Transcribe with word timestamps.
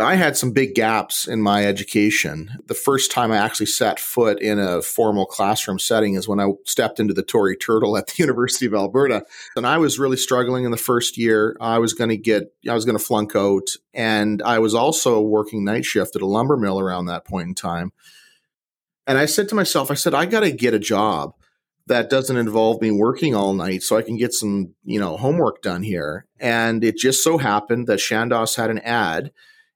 I 0.00 0.14
had 0.14 0.38
some 0.38 0.52
big 0.52 0.74
gaps 0.74 1.28
in 1.28 1.42
my 1.42 1.66
education. 1.66 2.50
The 2.66 2.74
first 2.74 3.10
time 3.10 3.30
I 3.30 3.36
actually 3.36 3.66
set 3.66 4.00
foot 4.00 4.40
in 4.40 4.58
a 4.58 4.80
formal 4.80 5.26
classroom 5.26 5.78
setting 5.78 6.14
is 6.14 6.26
when 6.26 6.40
I 6.40 6.50
stepped 6.64 6.98
into 6.98 7.12
the 7.12 7.22
Tory 7.22 7.56
Turtle 7.56 7.98
at 7.98 8.06
the 8.06 8.14
University 8.22 8.64
of 8.64 8.72
Alberta. 8.72 9.26
And 9.54 9.66
I 9.66 9.76
was 9.76 9.98
really 9.98 10.16
struggling 10.16 10.64
in 10.64 10.70
the 10.70 10.78
first 10.78 11.18
year. 11.18 11.58
I 11.60 11.78
was 11.78 11.92
going 11.92 12.08
to 12.08 12.16
get, 12.16 12.54
I 12.66 12.72
was 12.72 12.86
going 12.86 12.96
to 12.96 13.04
flunk 13.04 13.36
out. 13.36 13.68
And 13.92 14.40
I 14.40 14.60
was 14.60 14.74
also 14.74 15.20
working 15.20 15.62
night 15.62 15.84
shift 15.84 16.16
at 16.16 16.22
a 16.22 16.26
lumber 16.26 16.56
mill 16.56 16.80
around 16.80 17.06
that 17.06 17.26
point 17.26 17.48
in 17.48 17.54
time. 17.54 17.92
And 19.06 19.18
I 19.18 19.26
said 19.26 19.50
to 19.50 19.54
myself, 19.54 19.90
I 19.90 19.94
said, 19.94 20.14
I 20.14 20.24
got 20.24 20.40
to 20.40 20.52
get 20.52 20.72
a 20.72 20.78
job 20.78 21.34
that 21.86 22.08
doesn't 22.08 22.36
involve 22.38 22.80
me 22.80 22.92
working 22.92 23.34
all 23.34 23.52
night 23.52 23.82
so 23.82 23.98
I 23.98 24.02
can 24.02 24.16
get 24.16 24.32
some, 24.32 24.74
you 24.84 24.98
know, 24.98 25.18
homework 25.18 25.60
done 25.60 25.82
here. 25.82 26.24
And 26.40 26.82
it 26.82 26.96
just 26.96 27.22
so 27.22 27.36
happened 27.36 27.88
that 27.88 27.98
Chandos 27.98 28.56
had 28.56 28.70
an 28.70 28.78
ad 28.78 29.32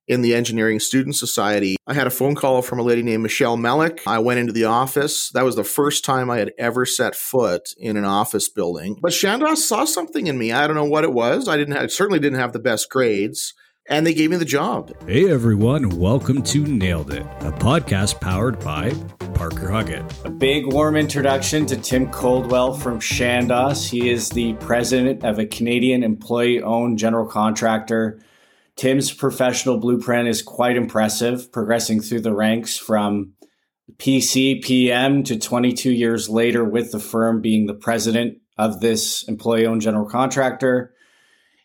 in 0.07 0.23
the 0.23 0.35
Engineering 0.35 0.79
Student 0.79 1.17
Society. 1.17 1.77
I 1.87 1.95
had 1.95 2.07
a 2.07 2.11
phone 2.11 2.35
call 2.35 2.63
from 2.63 2.79
a 2.79 2.83
lady 2.83 3.03
named 3.03 3.23
Michelle 3.23 3.57
Mellick. 3.57 4.01
I 4.07 4.19
went 4.21 4.39
into 4.39 4.53
the 4.53 4.65
office. 4.65 5.31
That 5.31 5.45
was 5.45 5.57
the 5.57 5.65
first 5.65 6.05
time 6.05 6.31
I 6.31 6.39
had 6.39 6.53
ever 6.59 6.87
set 6.87 7.17
foot 7.17 7.75
in 7.77 7.97
an 7.97 8.05
office 8.05 8.49
building. 8.49 8.99
But 9.01 9.13
Chandos 9.13 9.57
saw 9.57 9.85
something 9.85 10.27
in 10.27 10.39
me. 10.39 10.53
I 10.53 10.67
don't 10.67 10.77
know 10.77 10.85
what 10.85 11.05
it 11.05 11.13
was. 11.13 11.49
I 11.49 11.57
didn't 11.57 11.75
have, 11.75 11.91
certainly 11.91 12.21
didn't 12.21 12.39
have 12.39 12.53
the 12.53 12.59
best 12.59 12.89
grades. 12.89 13.55
And 13.89 14.05
they 14.05 14.15
gave 14.15 14.31
me 14.31 14.37
the 14.37 14.45
job. 14.45 14.93
Hey 15.07 15.31
everyone, 15.31 15.91
welcome 15.91 16.43
to 16.43 16.67
Nailed 16.67 17.13
It, 17.13 17.23
a 17.23 17.53
podcast 17.53 18.21
powered 18.21 18.59
by 18.59 18.91
Parker 19.35 19.69
Huggett. 19.69 20.25
A 20.25 20.31
big 20.31 20.73
warm 20.73 20.97
introduction 20.97 21.67
to 21.67 21.77
Tim 21.77 22.11
Coldwell 22.11 22.75
from 22.75 22.99
Chandos. 22.99 23.89
He 23.89 24.11
is 24.11 24.29
the 24.29 24.55
president 24.55 25.25
of 25.25 25.39
a 25.39 25.47
Canadian 25.47 26.03
employee 26.03 26.61
owned 26.63 26.99
general 26.99 27.27
contractor 27.27 28.19
Tim's 28.77 29.13
professional 29.13 29.79
blueprint 29.79 30.29
is 30.29 30.43
quite 30.43 30.77
impressive, 30.77 31.51
progressing 31.51 32.01
through 32.01 32.21
the 32.21 32.35
ranks 32.35 32.77
from 32.77 33.33
PC 33.97 34.63
PM 34.63 35.23
to 35.23 35.39
22 35.39 35.91
years 35.91 36.29
later 36.29 36.63
with 36.63 36.93
the 36.93 37.01
firm 37.01 37.41
being 37.41 37.67
the 37.67 37.75
president 37.75 38.39
of 38.59 38.81
this 38.81 39.23
employee 39.29 39.67
owned 39.67 39.81
general 39.81 40.07
contractor. 40.07 40.93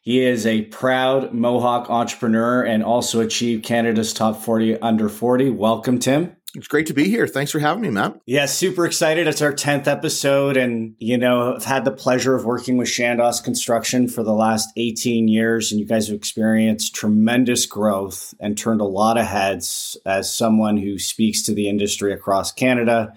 He 0.02 0.22
is 0.22 0.46
a 0.46 0.64
proud 0.64 1.34
Mohawk 1.34 1.90
entrepreneur 1.90 2.64
and 2.64 2.84
also 2.84 3.20
achieved 3.20 3.66
Canada's 3.66 4.14
top 4.14 4.42
40 4.42 4.80
under 4.80 5.10
40. 5.10 5.50
Welcome, 5.50 6.00
Tim. 6.00 6.36
It's 6.54 6.68
great 6.68 6.88
to 6.88 6.94
be 6.94 7.08
here. 7.08 7.28
Thanks 7.28 7.52
for 7.52 7.60
having 7.60 7.82
me, 7.82 7.90
Matt. 7.90 8.20
Yeah, 8.26 8.46
super 8.46 8.86
excited. 8.86 9.26
It's 9.26 9.42
our 9.42 9.54
10th 9.54 9.88
episode. 9.88 10.58
And, 10.58 10.96
you 11.00 11.18
know, 11.18 11.56
I've 11.56 11.64
had 11.64 11.86
the 11.86 11.92
pleasure 11.92 12.36
of 12.36 12.44
working 12.44 12.76
with 12.76 12.90
Chandos 12.90 13.42
Construction 13.42 14.10
for 14.10 14.22
the 14.22 14.34
last 14.34 14.70
18 14.76 15.30
years. 15.30 15.72
And 15.72 15.80
you 15.80 15.86
guys 15.86 16.08
have 16.08 16.16
experienced 16.16 16.94
tremendous 16.94 17.66
growth 17.66 18.34
and 18.40 18.58
turned 18.58 18.82
a 18.82 18.86
lot 18.86 19.18
of 19.18 19.26
heads 19.26 19.98
as 20.06 20.34
someone 20.34 20.76
who 20.76 21.00
speaks 21.00 21.42
to 21.44 21.54
the 21.54 21.70
industry 21.70 22.12
across 22.12 22.52
Canada 22.52 23.16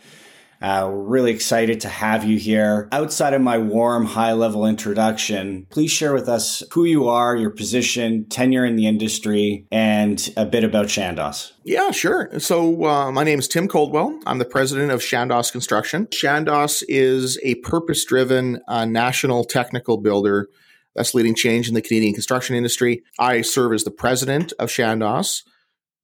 uh, 0.64 0.88
we're 0.88 1.02
really 1.02 1.30
excited 1.30 1.78
to 1.80 1.88
have 1.90 2.24
you 2.24 2.38
here. 2.38 2.88
Outside 2.90 3.34
of 3.34 3.42
my 3.42 3.58
warm, 3.58 4.06
high 4.06 4.32
level 4.32 4.64
introduction, 4.64 5.66
please 5.68 5.90
share 5.90 6.14
with 6.14 6.26
us 6.26 6.62
who 6.72 6.84
you 6.84 7.06
are, 7.06 7.36
your 7.36 7.50
position, 7.50 8.26
tenure 8.30 8.64
in 8.64 8.74
the 8.74 8.86
industry, 8.86 9.66
and 9.70 10.32
a 10.38 10.46
bit 10.46 10.64
about 10.64 10.86
Chandos. 10.86 11.52
Yeah, 11.64 11.90
sure. 11.90 12.30
So, 12.40 12.86
uh, 12.86 13.12
my 13.12 13.24
name 13.24 13.38
is 13.38 13.46
Tim 13.46 13.68
Coldwell. 13.68 14.18
I'm 14.24 14.38
the 14.38 14.46
president 14.46 14.90
of 14.90 15.00
Chandos 15.00 15.52
Construction. 15.52 16.06
Chandos 16.06 16.82
is 16.88 17.38
a 17.42 17.56
purpose 17.56 18.02
driven 18.06 18.62
uh, 18.66 18.86
national 18.86 19.44
technical 19.44 19.98
builder 19.98 20.48
that's 20.96 21.14
leading 21.14 21.34
change 21.34 21.68
in 21.68 21.74
the 21.74 21.82
Canadian 21.82 22.14
construction 22.14 22.56
industry. 22.56 23.02
I 23.18 23.42
serve 23.42 23.74
as 23.74 23.84
the 23.84 23.90
president 23.90 24.54
of 24.58 24.70
Chandos. 24.70 25.42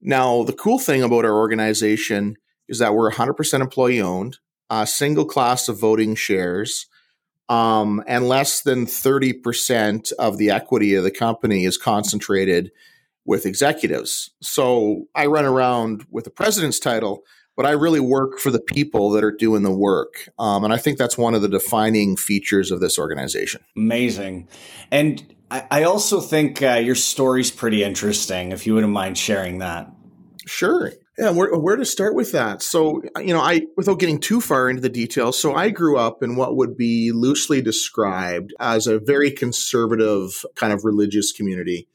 Now, 0.02 0.42
the 0.42 0.52
cool 0.52 0.78
thing 0.78 1.02
about 1.02 1.24
our 1.24 1.34
organization 1.34 2.36
is 2.68 2.78
that 2.80 2.94
we're 2.94 3.10
100% 3.10 3.60
employee 3.60 4.02
owned 4.02 4.36
a 4.70 4.86
single 4.86 5.24
class 5.24 5.68
of 5.68 5.78
voting 5.78 6.14
shares, 6.14 6.86
um, 7.48 8.02
and 8.06 8.28
less 8.28 8.62
than 8.62 8.86
30% 8.86 10.12
of 10.12 10.38
the 10.38 10.50
equity 10.50 10.94
of 10.94 11.02
the 11.02 11.10
company 11.10 11.64
is 11.64 11.76
concentrated 11.76 12.70
with 13.26 13.44
executives. 13.44 14.30
So 14.40 15.06
I 15.14 15.26
run 15.26 15.44
around 15.44 16.06
with 16.10 16.24
the 16.24 16.30
president's 16.30 16.78
title, 16.78 17.24
but 17.56 17.66
I 17.66 17.72
really 17.72 18.00
work 18.00 18.38
for 18.38 18.50
the 18.50 18.60
people 18.60 19.10
that 19.10 19.24
are 19.24 19.32
doing 19.32 19.62
the 19.62 19.74
work. 19.74 20.30
Um, 20.38 20.64
and 20.64 20.72
I 20.72 20.78
think 20.78 20.96
that's 20.96 21.18
one 21.18 21.34
of 21.34 21.42
the 21.42 21.48
defining 21.48 22.16
features 22.16 22.70
of 22.70 22.80
this 22.80 22.98
organization. 22.98 23.62
Amazing. 23.76 24.48
And 24.90 25.34
I, 25.50 25.82
also 25.82 26.20
think 26.20 26.62
uh, 26.62 26.74
your 26.74 26.94
story's 26.94 27.50
pretty 27.50 27.82
interesting, 27.82 28.52
if 28.52 28.66
you 28.66 28.74
wouldn't 28.74 28.92
mind 28.92 29.18
sharing 29.18 29.58
that. 29.58 29.90
Sure. 30.46 30.92
Yeah, 31.20 31.30
where, 31.32 31.54
where 31.54 31.76
to 31.76 31.84
start 31.84 32.14
with 32.14 32.32
that? 32.32 32.62
So, 32.62 33.02
you 33.18 33.34
know, 33.34 33.40
I, 33.40 33.66
without 33.76 34.00
getting 34.00 34.20
too 34.20 34.40
far 34.40 34.70
into 34.70 34.80
the 34.80 34.88
details, 34.88 35.38
so 35.38 35.54
I 35.54 35.68
grew 35.68 35.98
up 35.98 36.22
in 36.22 36.34
what 36.34 36.56
would 36.56 36.78
be 36.78 37.12
loosely 37.12 37.60
described 37.60 38.54
as 38.58 38.86
a 38.86 38.98
very 38.98 39.30
conservative 39.30 40.46
kind 40.54 40.72
of 40.72 40.82
religious 40.82 41.30
community. 41.30 41.88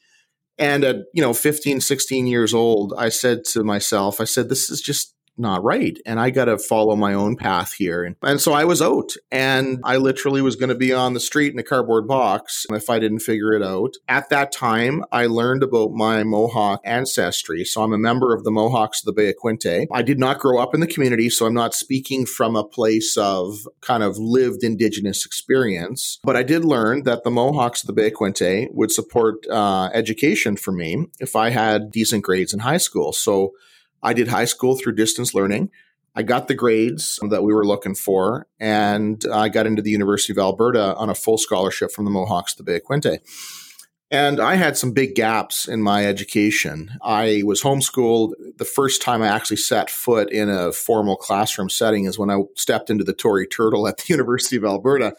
And 0.59 0.83
at, 0.83 0.97
you 1.11 1.23
know, 1.23 1.33
15, 1.33 1.81
16 1.81 2.27
years 2.27 2.53
old, 2.53 2.93
I 2.95 3.09
said 3.09 3.45
to 3.45 3.63
myself, 3.63 4.21
I 4.21 4.25
said, 4.25 4.47
this 4.47 4.69
is 4.69 4.79
just 4.79 5.14
not 5.37 5.63
right. 5.63 5.97
And 6.05 6.19
I 6.19 6.29
got 6.29 6.45
to 6.45 6.57
follow 6.57 6.95
my 6.95 7.13
own 7.13 7.35
path 7.35 7.73
here. 7.73 8.03
And, 8.03 8.15
and 8.21 8.39
so 8.39 8.53
I 8.53 8.65
was 8.65 8.81
out 8.81 9.13
and 9.31 9.79
I 9.83 9.97
literally 9.97 10.41
was 10.41 10.55
going 10.55 10.69
to 10.69 10.75
be 10.75 10.93
on 10.93 11.13
the 11.13 11.19
street 11.19 11.53
in 11.53 11.59
a 11.59 11.63
cardboard 11.63 12.07
box 12.07 12.65
if 12.69 12.89
I 12.89 12.99
didn't 12.99 13.19
figure 13.19 13.53
it 13.53 13.63
out. 13.63 13.95
At 14.07 14.29
that 14.29 14.51
time, 14.51 15.03
I 15.11 15.25
learned 15.25 15.63
about 15.63 15.91
my 15.91 16.23
Mohawk 16.23 16.81
ancestry. 16.83 17.65
So 17.65 17.83
I'm 17.83 17.93
a 17.93 17.97
member 17.97 18.33
of 18.33 18.43
the 18.43 18.51
Mohawks 18.51 19.01
of 19.01 19.05
the 19.05 19.13
Bay 19.13 19.29
of 19.29 19.35
Quinte. 19.43 19.87
I 19.91 20.01
did 20.01 20.19
not 20.19 20.39
grow 20.39 20.59
up 20.59 20.73
in 20.73 20.79
the 20.79 20.87
community, 20.87 21.29
so 21.29 21.45
I'm 21.45 21.53
not 21.53 21.73
speaking 21.73 22.25
from 22.25 22.55
a 22.55 22.63
place 22.63 23.17
of 23.17 23.67
kind 23.81 24.03
of 24.03 24.17
lived 24.17 24.63
Indigenous 24.63 25.25
experience. 25.25 26.19
But 26.23 26.35
I 26.35 26.43
did 26.43 26.63
learn 26.65 27.03
that 27.03 27.23
the 27.23 27.31
Mohawks 27.31 27.83
of 27.83 27.87
the 27.87 27.93
Bay 27.93 28.07
of 28.07 28.13
Quinte 28.13 28.73
would 28.73 28.91
support 28.91 29.45
uh, 29.49 29.89
education 29.93 30.55
for 30.55 30.71
me 30.71 31.07
if 31.19 31.35
I 31.35 31.49
had 31.49 31.91
decent 31.91 32.23
grades 32.23 32.53
in 32.53 32.59
high 32.59 32.77
school. 32.77 33.11
So 33.11 33.51
I 34.05 34.13
did 34.13 34.27
high 34.27 34.45
school 34.45 34.75
through 34.75 34.95
distance 34.95 35.33
learning. 35.33 35.71
I 36.15 36.21
got 36.21 36.47
the 36.47 36.53
grades 36.53 37.19
that 37.27 37.43
we 37.43 37.53
were 37.53 37.65
looking 37.65 37.95
for, 37.95 38.47
and 38.59 39.21
I 39.33 39.49
got 39.49 39.65
into 39.65 39.81
the 39.81 39.89
University 39.89 40.31
of 40.31 40.37
Alberta 40.37 40.95
on 40.95 41.09
a 41.09 41.15
full 41.15 41.37
scholarship 41.37 41.91
from 41.91 42.05
the 42.05 42.11
Mohawks 42.11 42.53
to 42.55 42.63
Bay 42.63 42.79
Quinte. 42.79 43.19
And 44.15 44.39
I 44.39 44.55
had 44.55 44.77
some 44.77 44.93
big 44.93 45.13
gaps 45.13 45.67
in 45.67 45.81
my 45.81 46.05
education. 46.05 46.89
I 47.01 47.41
was 47.43 47.61
homeschooled. 47.61 48.31
The 48.55 48.63
first 48.63 49.01
time 49.01 49.21
I 49.21 49.27
actually 49.27 49.57
set 49.57 49.89
foot 49.89 50.31
in 50.31 50.49
a 50.49 50.71
formal 50.71 51.17
classroom 51.17 51.69
setting 51.69 52.05
is 52.05 52.17
when 52.17 52.29
I 52.29 52.41
stepped 52.55 52.89
into 52.89 53.03
the 53.03 53.11
Tory 53.11 53.45
Turtle 53.45 53.89
at 53.89 53.97
the 53.97 54.05
University 54.13 54.55
of 54.55 54.63
Alberta. 54.63 55.17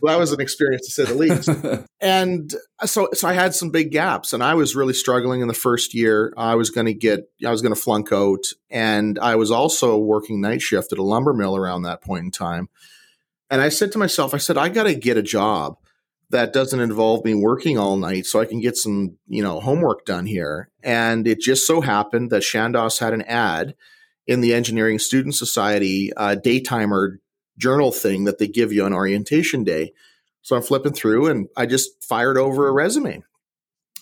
Well, 0.00 0.12
that 0.12 0.18
was 0.18 0.32
an 0.32 0.40
experience 0.40 0.84
to 0.86 0.90
say 0.90 1.04
the 1.04 1.14
least. 1.14 1.48
and 2.00 2.52
so, 2.84 3.08
so 3.12 3.28
I 3.28 3.34
had 3.34 3.54
some 3.54 3.70
big 3.70 3.92
gaps, 3.92 4.32
and 4.32 4.42
I 4.42 4.54
was 4.54 4.74
really 4.74 4.94
struggling 4.94 5.40
in 5.40 5.46
the 5.46 5.54
first 5.54 5.94
year. 5.94 6.34
I 6.36 6.56
was 6.56 6.70
going 6.70 6.86
to 6.86 6.94
get, 6.94 7.30
I 7.46 7.52
was 7.52 7.62
going 7.62 7.74
to 7.74 7.80
flunk 7.80 8.10
out, 8.10 8.46
and 8.68 9.16
I 9.20 9.36
was 9.36 9.52
also 9.52 9.96
working 9.96 10.40
night 10.40 10.60
shift 10.60 10.92
at 10.92 10.98
a 10.98 11.04
lumber 11.04 11.34
mill 11.34 11.54
around 11.54 11.82
that 11.82 12.02
point 12.02 12.24
in 12.24 12.30
time. 12.32 12.68
And 13.48 13.60
I 13.60 13.68
said 13.68 13.92
to 13.92 13.98
myself, 13.98 14.34
I 14.34 14.38
said, 14.38 14.58
I 14.58 14.70
got 14.70 14.84
to 14.84 14.96
get 14.96 15.16
a 15.16 15.22
job 15.22 15.78
that 16.34 16.52
doesn't 16.52 16.80
involve 16.80 17.24
me 17.24 17.32
working 17.32 17.78
all 17.78 17.96
night 17.96 18.26
so 18.26 18.40
I 18.40 18.44
can 18.44 18.60
get 18.60 18.76
some, 18.76 19.16
you 19.28 19.40
know, 19.40 19.60
homework 19.60 20.04
done 20.04 20.26
here. 20.26 20.68
And 20.82 21.28
it 21.28 21.38
just 21.38 21.64
so 21.64 21.80
happened 21.80 22.30
that 22.30 22.42
Chandos 22.42 22.98
had 22.98 23.12
an 23.12 23.22
ad 23.22 23.76
in 24.26 24.40
the 24.40 24.52
Engineering 24.52 24.98
Student 24.98 25.36
Society 25.36 26.12
uh, 26.16 26.34
daytimer 26.34 27.18
journal 27.56 27.92
thing 27.92 28.24
that 28.24 28.38
they 28.38 28.48
give 28.48 28.72
you 28.72 28.84
on 28.84 28.92
orientation 28.92 29.62
day. 29.62 29.92
So 30.42 30.56
I'm 30.56 30.62
flipping 30.62 30.92
through 30.92 31.28
and 31.28 31.48
I 31.56 31.66
just 31.66 32.02
fired 32.02 32.36
over 32.36 32.66
a 32.66 32.72
resume. 32.72 33.22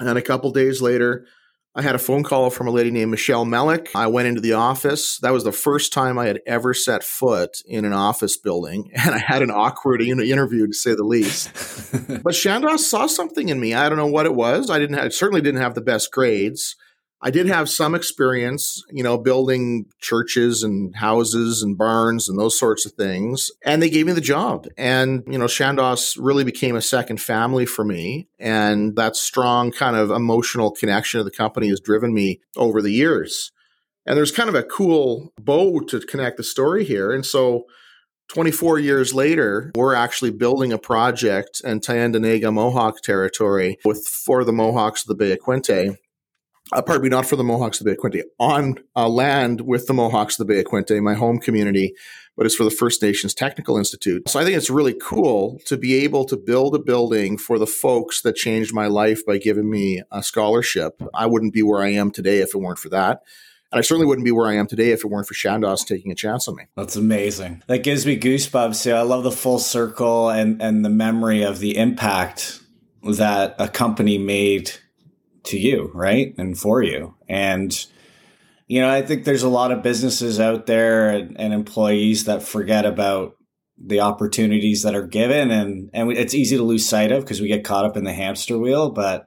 And 0.01 0.17
a 0.17 0.23
couple 0.23 0.51
days 0.53 0.81
later, 0.81 1.27
I 1.75 1.81
had 1.81 1.95
a 1.95 1.99
phone 1.99 2.23
call 2.23 2.51
from 2.51 2.67
a 2.67 2.71
lady 2.71 2.91
named 2.91 3.11
Michelle 3.11 3.47
Melick. 3.47 3.89
I 3.95 4.07
went 4.07 4.29
into 4.29 4.43
the 4.43 4.53
office. 4.53 5.17
That 5.19 5.33
was 5.33 5.45
the 5.45 5.53
first 5.53 5.91
time 5.91 6.19
I 6.19 6.27
had 6.27 6.43
ever 6.47 6.75
set 6.75 7.03
foot 7.03 7.63
in 7.65 7.87
an 7.87 7.95
office 7.95 8.37
building, 8.37 8.91
and 8.95 9.15
I 9.15 9.19
had 9.19 9.41
an 9.41 9.51
awkward 9.51 10.03
interview 10.03 10.67
to 10.67 10.73
say 10.75 10.95
the 10.95 11.03
least. 11.03 11.51
but 12.23 12.35
Chandos 12.35 12.81
saw 12.81 13.07
something 13.07 13.49
in 13.49 13.59
me. 13.59 13.73
I 13.73 13.89
don't 13.89 13.97
know 13.97 14.07
what 14.07 14.27
it 14.27 14.35
was. 14.35 14.69
I 14.69 14.79
didn't 14.79 14.99
have, 14.99 15.15
certainly 15.15 15.41
didn't 15.41 15.63
have 15.63 15.75
the 15.75 15.81
best 15.81 16.13
grades. 16.13 16.77
I 17.25 17.31
did 17.31 17.47
have 17.47 17.69
some 17.69 17.95
experience, 17.95 18.85
you 18.91 19.05
know, 19.05 19.17
building 19.17 19.87
churches 20.01 20.65
and 20.65 20.95
houses 20.97 21.63
and 21.63 21.79
barns 21.79 22.29
and 22.29 22.37
those 22.37 22.59
sorts 22.59 22.85
of 22.85 22.93
things. 22.93 23.53
And 23.65 23.81
they 23.81 23.91
gave 23.91 24.07
me 24.07 24.13
the 24.13 24.21
job. 24.21 24.67
And, 24.77 25.23
you 25.29 25.39
know, 25.39 25.45
Chandos 25.45 26.19
really 26.21 26.43
became 26.43 26.75
a 26.75 26.83
second 26.83 27.21
family 27.21 27.65
for 27.65 27.85
me. 27.85 28.27
And 28.41 28.97
that 28.97 29.15
strong 29.15 29.71
kind 29.71 29.95
of 29.95 30.11
emotional 30.11 30.73
connection 30.73 31.19
to 31.19 31.25
the 31.25 31.31
company 31.31 31.69
has 31.69 31.79
driven 31.79 32.13
me 32.13 32.41
over 32.57 32.83
the 32.83 32.93
years. 32.93 33.53
And 34.05 34.17
there's 34.17 34.33
kind 34.33 34.49
of 34.49 34.57
a 34.57 34.65
cool 34.65 35.33
bow 35.41 35.79
to 35.79 36.01
connect 36.01 36.39
the 36.39 36.43
story 36.43 36.85
here. 36.85 37.13
And 37.13 37.25
so 37.25 37.67
24 38.31 38.81
years 38.81 39.15
later, 39.15 39.71
we're 39.77 39.95
actually 39.95 40.33
building 40.33 40.73
a 40.73 40.79
project 40.79 41.61
in 41.63 41.79
Tyendinaga 41.79 42.53
Mohawk 42.53 43.01
territory 43.01 43.79
with 43.85 44.09
for 44.09 44.43
the 44.43 44.53
Mohawks 44.53 45.03
of 45.03 45.07
the 45.07 45.15
Bay 45.15 45.31
of 45.31 45.39
Quinte 45.39 45.97
uh, 46.73 46.83
pardon 46.83 47.03
me, 47.03 47.09
not 47.09 47.27
for 47.27 47.37
the 47.37 47.45
Mohawks 47.45 47.81
of 47.81 47.85
the 47.85 47.91
Bay 47.91 47.97
of 47.97 47.99
Quinte, 47.99 48.23
on 48.39 48.79
uh, 48.97 49.09
land 49.09 49.63
with 49.63 49.87
the 49.87 49.95
Mohawks 49.95 50.39
of 50.39 50.47
the 50.47 50.53
Bay 50.53 50.61
of 50.61 50.67
Quinte, 50.67 51.03
my 51.03 51.15
home 51.15 51.39
community, 51.39 51.95
but 52.37 52.47
it's 52.47 52.55
for 52.55 52.65
the 52.65 52.71
First 52.71 53.03
Nations 53.03 53.35
Technical 53.35 53.77
Institute. 53.77 54.29
So 54.29 54.41
I 54.41 54.45
think 54.45 54.57
it's 54.57 54.71
really 54.71 54.95
cool 55.01 55.61
to 55.67 55.77
be 55.77 55.95
able 56.05 56.25
to 56.27 56.37
build 56.37 56.75
a 56.75 56.79
building 56.79 57.37
for 57.37 57.59
the 57.59 57.67
folks 57.67 58.23
that 58.23 58.37
changed 58.37 58.73
my 58.73 58.87
life 58.87 59.25
by 59.27 59.39
giving 59.39 59.71
me 59.71 60.03
a 60.11 60.23
scholarship. 60.23 61.03
I 61.15 61.27
wouldn't 61.27 61.53
be 61.53 61.63
where 61.63 61.83
I 61.83 61.91
am 61.91 62.11
today 62.11 62.39
if 62.39 62.55
it 62.55 62.59
weren't 62.59 62.79
for 62.79 62.89
that. 62.89 63.23
And 63.71 63.79
I 63.79 63.83
certainly 63.83 64.07
wouldn't 64.07 64.27
be 64.27 64.33
where 64.33 64.49
I 64.49 64.57
am 64.57 64.67
today 64.67 64.91
if 64.91 65.03
it 65.03 65.09
weren't 65.09 65.27
for 65.27 65.35
Chandos 65.35 65.87
taking 65.87 66.13
a 66.13 66.15
chance 66.15 66.47
on 66.47 66.57
me. 66.57 66.65
That's 66.77 66.97
amazing. 66.97 67.63
That 67.69 67.83
gives 67.83 68.05
me 68.05 68.19
goosebumps. 68.19 68.85
Yeah, 68.85 68.99
I 68.99 69.03
love 69.03 69.25
the 69.25 69.33
full 69.33 69.59
circle 69.59 70.29
and, 70.29 70.61
and 70.61 70.85
the 70.85 70.91
memory 70.91 71.43
of 71.43 71.59
the 71.59 71.79
impact 71.79 72.61
that 73.03 73.55
a 73.59 73.69
company 73.69 74.19
made 74.19 74.73
to 75.45 75.59
you, 75.59 75.91
right? 75.95 76.35
And 76.39 76.59
for 76.59 76.83
you. 76.83 77.15
And, 77.29 77.87
you 78.67 78.81
know, 78.81 78.91
I 78.91 79.03
think 79.03 79.25
there's 79.25 79.43
a 79.43 79.49
lot 79.49 79.73
of 79.73 79.83
businesses 79.83 80.41
out 80.41 80.67
there 80.67 81.11
and, 81.11 81.39
and 81.39 81.53
employees 81.53 82.25
that 82.25 82.43
forget 82.43 82.87
about 82.87 83.37
the 83.85 84.01
opportunities 84.01 84.83
that 84.83 84.95
are 84.95 85.07
given 85.07 85.51
and 85.51 85.91
and 85.93 86.13
it's 86.13 86.35
easy 86.35 86.57
to 86.57 86.63
lose 86.63 86.89
sight 86.89 87.11
of 87.11 87.25
because 87.25 87.41
we 87.41 87.49
get 87.49 87.65
caught 87.65 87.85
up 87.85 87.97
in 87.97 88.05
the 88.05 88.13
hamster 88.13 88.57
wheel 88.57 88.91
but 88.91 89.25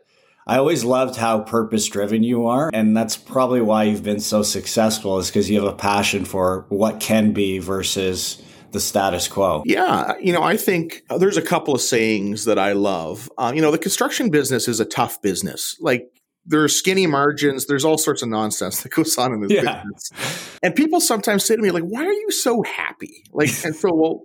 I 0.47 0.57
always 0.57 0.83
loved 0.83 1.15
how 1.15 1.39
purpose 1.39 1.88
driven 1.88 2.21
you 2.21 2.45
are. 2.45 2.69
And 2.71 2.95
that's 2.95 3.17
probably 3.17 3.62
why 3.62 3.85
you've 3.85 4.03
been 4.03 4.19
so 4.19 4.44
successful 4.44 5.17
is 5.17 5.27
because 5.27 5.50
you 5.50 5.59
have 5.59 5.73
a 5.73 5.75
passion 5.75 6.23
for 6.23 6.67
what 6.69 7.00
can 7.00 7.31
be 7.31 7.57
versus 7.57 8.44
the 8.75 8.81
status 8.81 9.27
quo. 9.27 9.63
Yeah. 9.66 10.13
You 10.19 10.33
know, 10.33 10.44
I 10.44 10.57
think 10.57 11.04
there's 11.18 11.38
a 11.38 11.42
couple 11.42 11.74
of 11.74 11.81
sayings 11.81 12.45
that 12.45 12.60
I 12.60 12.74
love. 12.74 13.31
Uh, 13.38 13.51
you 13.56 13.62
know, 13.62 13.72
the 13.72 13.80
construction 13.80 14.30
business 14.30 14.68
is 14.68 14.80
a 14.80 14.86
tough 14.86 15.22
business. 15.22 15.75
Like, 15.80 16.07
there's 16.45 16.75
skinny 16.75 17.07
margins. 17.07 17.66
There's 17.66 17.83
all 17.86 17.98
sorts 17.98 18.22
of 18.22 18.30
nonsense 18.30 18.81
that 18.83 18.89
goes 18.89 19.18
on 19.18 19.33
in 19.33 19.42
this 19.42 19.51
yeah. 19.51 19.81
business. 19.83 20.57
And 20.62 20.75
people 20.75 21.00
sometimes 21.00 21.44
say 21.44 21.56
to 21.56 21.62
me, 21.62 21.72
like, 21.72 21.83
why 21.83 22.06
are 22.06 22.13
you 22.13 22.30
so 22.30 22.62
happy? 22.62 23.24
Like, 23.31 23.50
and 23.66 23.75
so, 23.75 23.89
well, 23.94 24.22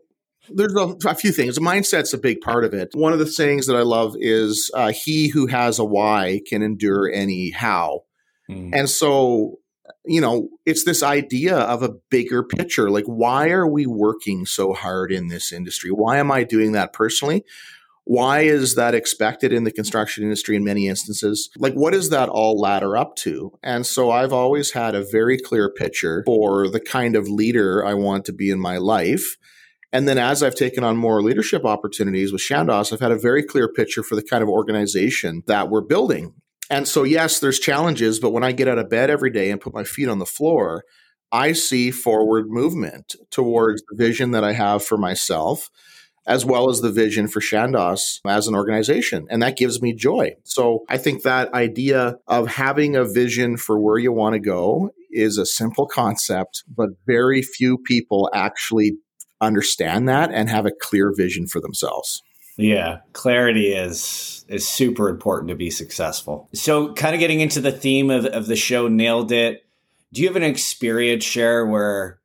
there's 0.53 0.75
a, 0.75 0.97
a, 1.09 1.15
few 1.15 1.31
things. 1.31 1.55
The 1.55 1.61
mindset's 1.61 2.13
a 2.13 2.19
big 2.19 2.41
part 2.41 2.65
of 2.65 2.75
it. 2.75 2.91
One 2.93 3.13
of 3.13 3.21
the 3.21 3.27
sayings 3.27 3.69
that 3.69 3.77
I 3.77 3.83
love 3.83 4.17
is 4.19 4.69
uh, 4.75 4.91
"He 4.91 5.29
who 5.29 5.47
has 5.47 5.79
a 5.79 5.85
why 5.85 6.41
can 6.45 6.61
endure 6.63 7.09
any 7.09 7.51
how," 7.51 8.01
mm. 8.51 8.71
and 8.73 8.91
so 8.91 9.60
you 10.05 10.21
know 10.21 10.49
it's 10.67 10.85
this 10.85 11.03
idea 11.03 11.57
of 11.57 11.83
a 11.83 11.95
bigger 12.11 12.43
picture. 12.43 12.91
Like, 12.91 13.07
why 13.07 13.51
are 13.51 13.67
we 13.67 13.87
working 13.87 14.47
so 14.47 14.73
hard 14.73 15.13
in 15.13 15.29
this 15.29 15.53
industry? 15.53 15.91
Why 15.91 16.19
am 16.19 16.31
I 16.31 16.45
doing 16.45 16.73
that 16.73 16.93
personally? 16.93 17.45
Why 18.05 18.41
is 18.41 18.75
that 18.75 18.95
expected 18.95 19.53
in 19.53 19.65
the 19.65 19.71
construction 19.71 20.25
industry 20.25 20.57
in 20.57 20.65
many 20.65 20.89
instances? 20.89 21.51
Like, 21.57 21.75
what 21.75 21.93
does 21.93 22.11
that 22.11 22.29
all 22.29 22.59
ladder 22.59 22.97
up 22.97 23.15
to? 23.17 23.53
And 23.63 23.87
so 23.87 24.11
I've 24.11 24.33
always 24.33 24.73
had 24.73 24.95
a 24.95 25.05
very 25.05 25.39
clear 25.39 25.71
picture 25.71 26.25
for 26.27 26.69
the 26.69 26.81
kind 26.81 27.15
of 27.15 27.29
leader 27.29 27.85
I 27.85 27.95
want 27.95 28.25
to 28.25 28.33
be 28.33 28.51
in 28.51 28.59
my 28.59 28.79
life 28.79 29.37
and 29.93 30.07
then 30.07 30.19
as 30.19 30.43
I've 30.43 30.55
taken 30.55 30.85
on 30.85 30.97
more 30.97 31.23
leadership 31.23 31.65
opportunities 31.65 32.33
with 32.33 32.43
Chandos, 32.43 32.93
I've 32.93 33.01
had 33.01 33.11
a 33.11 33.19
very 33.19 33.43
clear 33.43 33.69
picture 33.69 34.03
for 34.03 34.15
the 34.15 34.23
kind 34.23 34.43
of 34.43 34.49
organization 34.49 35.43
that 35.47 35.69
we're 35.69 35.81
building. 35.81 36.35
And 36.71 36.87
so, 36.87 37.03
yes, 37.03 37.41
there's 37.41 37.59
challenges, 37.59 38.21
but 38.21 38.31
when 38.31 38.45
I 38.45 38.53
get 38.53 38.69
out 38.69 38.79
of 38.79 38.89
bed 38.89 39.11
every 39.11 39.31
day 39.31 39.51
and 39.51 39.61
put 39.61 39.75
my 39.75 39.85
feet 39.85 40.09
on 40.09 40.21
the 40.21 40.27
floor, 40.27 40.85
I 41.33 41.53
see 41.53 41.91
forward 41.91 42.47
movement 42.49 43.17
towards 43.31 43.83
the 43.89 43.97
vision 43.97 44.31
that 44.31 44.45
I 44.45 44.53
have 44.53 44.85
for 44.85 44.97
myself, 44.97 45.69
as 46.27 46.45
well 46.45 46.71
as 46.71 46.81
the 46.81 46.93
vision 46.93 47.27
for 47.27 47.41
Chandos 47.41 48.21
as 48.27 48.47
an 48.47 48.55
organization. 48.55 49.27
And 49.31 49.43
that 49.43 49.57
gives 49.57 49.83
me 49.83 49.95
joy. 49.95 50.35
So 50.45 50.85
I 50.89 50.97
think 50.97 51.23
that 51.23 51.53
idea 51.55 52.17
of 52.29 52.47
having 52.47 52.95
a 52.95 53.05
vision 53.05 53.57
for 53.57 53.81
where 53.81 53.99
you 53.99 54.13
want 54.13 54.35
to 54.35 54.41
go 54.41 54.91
is 55.11 55.39
a 55.39 55.47
simple 55.47 55.87
concept, 55.87 56.63
but 56.69 56.91
very 57.07 57.43
few 57.43 57.79
people 57.79 58.31
actually 58.33 58.93
understand 59.41 60.09
that 60.09 60.31
and 60.33 60.49
have 60.49 60.67
a 60.67 60.73
clear 60.81 61.13
vision 61.17 61.47
for 61.47 61.61
themselves. 61.61 62.23
Yeah, 62.57 63.01
clarity 63.13 63.73
is 63.73 64.45
is 64.49 64.69
super 64.69 65.09
important 65.09 65.49
to 65.49 65.55
be 65.55 65.71
successful. 65.71 66.49
So, 66.53 66.93
kind 66.95 67.15
of 67.15 67.21
getting 67.21 67.41
into 67.41 67.61
the 67.61 67.73
theme 67.73 68.11
of, 68.11 68.27
of 68.27 68.47
the 68.47 68.57
show, 68.57 68.89
nailed 68.89 69.33
it. 69.33 69.65
Do 70.13 70.21
you 70.21 70.27
have 70.27 70.37
an 70.37 70.43
experience 70.43 71.25
share 71.25 71.65
where 71.65 72.19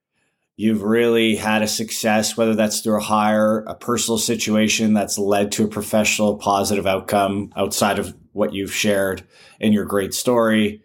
you've 0.58 0.82
really 0.82 1.36
had 1.36 1.62
a 1.62 1.68
success, 1.68 2.36
whether 2.36 2.56
that's 2.56 2.80
through 2.80 2.98
a 2.98 3.04
hire, 3.04 3.60
a 3.68 3.76
personal 3.76 4.18
situation 4.18 4.94
that's 4.94 5.20
led 5.20 5.52
to 5.54 5.66
a 5.66 5.68
professional 5.68 6.38
positive 6.38 6.88
outcome 6.88 7.52
outside 7.56 8.00
of 8.00 8.16
what 8.32 8.54
you've 8.54 8.74
shared 8.74 9.24
in 9.60 9.72
your 9.72 9.86
great 9.86 10.14
story? 10.14 10.82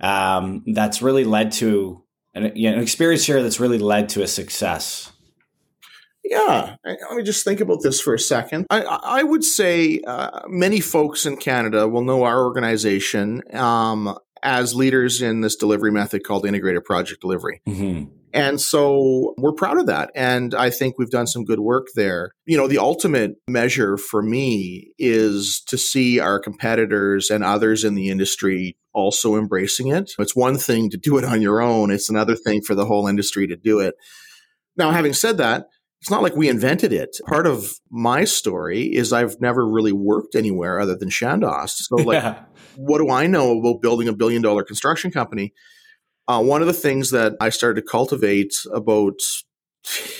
Um, 0.00 0.64
that's 0.66 1.00
really 1.00 1.24
led 1.24 1.52
to 1.52 2.02
an, 2.34 2.52
you 2.54 2.68
know, 2.68 2.76
an 2.76 2.82
experience 2.82 3.24
share 3.24 3.42
that's 3.42 3.60
really 3.60 3.78
led 3.78 4.10
to 4.10 4.22
a 4.22 4.26
success. 4.26 5.12
Yeah, 6.24 6.76
let 6.84 7.16
me 7.16 7.22
just 7.22 7.44
think 7.44 7.60
about 7.60 7.82
this 7.82 8.00
for 8.00 8.14
a 8.14 8.18
second. 8.18 8.66
I, 8.70 8.82
I 8.82 9.22
would 9.22 9.44
say 9.44 10.00
uh, 10.06 10.40
many 10.48 10.80
folks 10.80 11.26
in 11.26 11.36
Canada 11.36 11.86
will 11.86 12.02
know 12.02 12.24
our 12.24 12.44
organization 12.44 13.42
um, 13.54 14.16
as 14.42 14.74
leaders 14.74 15.20
in 15.20 15.42
this 15.42 15.56
delivery 15.56 15.92
method 15.92 16.24
called 16.24 16.46
integrated 16.46 16.84
project 16.84 17.20
delivery. 17.20 17.60
Mm-hmm. 17.68 18.10
And 18.34 18.60
so 18.60 19.34
we're 19.38 19.52
proud 19.52 19.78
of 19.78 19.86
that. 19.86 20.10
And 20.16 20.54
I 20.54 20.68
think 20.70 20.98
we've 20.98 21.10
done 21.10 21.28
some 21.28 21.44
good 21.44 21.60
work 21.60 21.86
there. 21.94 22.32
You 22.46 22.56
know, 22.56 22.66
the 22.66 22.78
ultimate 22.78 23.36
measure 23.46 23.96
for 23.96 24.22
me 24.22 24.92
is 24.98 25.62
to 25.68 25.78
see 25.78 26.18
our 26.18 26.40
competitors 26.40 27.30
and 27.30 27.44
others 27.44 27.84
in 27.84 27.94
the 27.94 28.08
industry 28.08 28.76
also 28.92 29.36
embracing 29.36 29.88
it. 29.88 30.12
It's 30.18 30.34
one 30.34 30.56
thing 30.58 30.90
to 30.90 30.96
do 30.96 31.16
it 31.16 31.24
on 31.24 31.42
your 31.42 31.60
own, 31.60 31.92
it's 31.92 32.10
another 32.10 32.34
thing 32.34 32.60
for 32.62 32.74
the 32.74 32.86
whole 32.86 33.06
industry 33.06 33.46
to 33.46 33.56
do 33.56 33.78
it. 33.78 33.94
Now, 34.76 34.90
having 34.90 35.12
said 35.12 35.36
that, 35.38 35.66
it's 36.04 36.10
not 36.10 36.22
like 36.22 36.36
we 36.36 36.50
invented 36.50 36.92
it. 36.92 37.16
Part 37.26 37.46
of 37.46 37.80
my 37.90 38.24
story 38.24 38.94
is 38.94 39.10
I've 39.10 39.40
never 39.40 39.66
really 39.66 39.90
worked 39.90 40.34
anywhere 40.34 40.78
other 40.78 40.94
than 40.94 41.08
Chandos. 41.08 41.70
So, 41.70 41.96
like, 41.96 42.22
yeah. 42.22 42.42
what 42.76 42.98
do 42.98 43.08
I 43.08 43.26
know 43.26 43.58
about 43.58 43.80
building 43.80 44.06
a 44.06 44.12
billion 44.12 44.42
dollar 44.42 44.64
construction 44.64 45.10
company? 45.10 45.54
Uh, 46.28 46.42
one 46.42 46.60
of 46.60 46.66
the 46.66 46.74
things 46.74 47.10
that 47.12 47.32
I 47.40 47.48
started 47.48 47.80
to 47.80 47.86
cultivate 47.90 48.52
about 48.70 49.18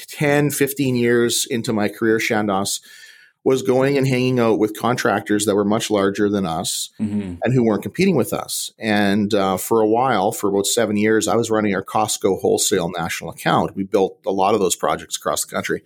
10, 0.09 0.53
15 0.53 0.97
years 0.97 1.47
into 1.51 1.75
my 1.75 1.91
career, 1.91 2.17
Chandos, 2.17 2.81
was 3.45 3.63
going 3.63 3.99
and 3.99 4.09
hanging 4.09 4.41
out 4.41 4.59
with 4.59 4.79
contractors 4.79 5.45
that 5.45 5.55
were 5.55 5.67
much 5.67 5.91
larger 5.91 6.31
than 6.31 6.47
us 6.47 6.91
mm-hmm. 6.99 7.35
and 7.43 7.55
who 7.55 7.63
weren't 7.63 7.83
competing 7.83 8.17
with 8.17 8.33
us. 8.33 8.73
And 8.79 9.33
uh, 9.35 9.59
for 9.59 9.83
a 9.83 9.87
while, 9.87 10.33
for 10.33 10.49
about 10.49 10.67
seven 10.67 10.97
years, 10.97 11.29
I 11.29 11.37
was 11.37 11.51
running 11.51 11.75
our 11.75 11.85
Costco 11.85 12.41
wholesale 12.41 12.91
national 12.91 13.31
account. 13.31 13.77
We 13.77 13.85
built 13.85 14.19
a 14.27 14.33
lot 14.33 14.55
of 14.55 14.61
those 14.61 14.75
projects 14.75 15.17
across 15.17 15.45
the 15.45 15.55
country. 15.55 15.83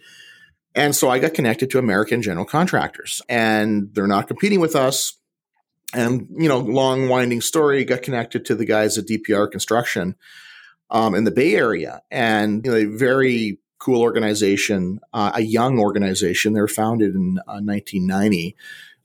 And 0.76 0.94
so 0.94 1.10
I 1.10 1.18
got 1.18 1.34
connected 1.34 1.70
to 1.70 1.78
American 1.80 2.22
general 2.22 2.46
contractors, 2.46 3.20
and 3.28 3.90
they're 3.92 4.06
not 4.06 4.28
competing 4.28 4.60
with 4.60 4.76
us. 4.76 5.14
And, 5.92 6.28
you 6.36 6.48
know, 6.48 6.58
long 6.58 7.08
winding 7.08 7.40
story, 7.40 7.84
got 7.84 8.02
connected 8.02 8.44
to 8.44 8.54
the 8.54 8.66
guys 8.66 8.98
at 8.98 9.06
DPR 9.06 9.50
Construction 9.50 10.14
um, 10.90 11.14
in 11.16 11.24
the 11.24 11.30
Bay 11.32 11.56
Area. 11.56 12.02
And, 12.10 12.64
you 12.64 12.70
know, 12.70 12.96
very 12.96 13.58
cool 13.78 14.02
organization, 14.02 15.00
uh, 15.12 15.32
a 15.34 15.42
young 15.42 15.78
organization. 15.78 16.52
They 16.52 16.60
were 16.60 16.68
founded 16.68 17.14
in 17.14 17.38
uh, 17.46 17.60
1990. 17.60 18.56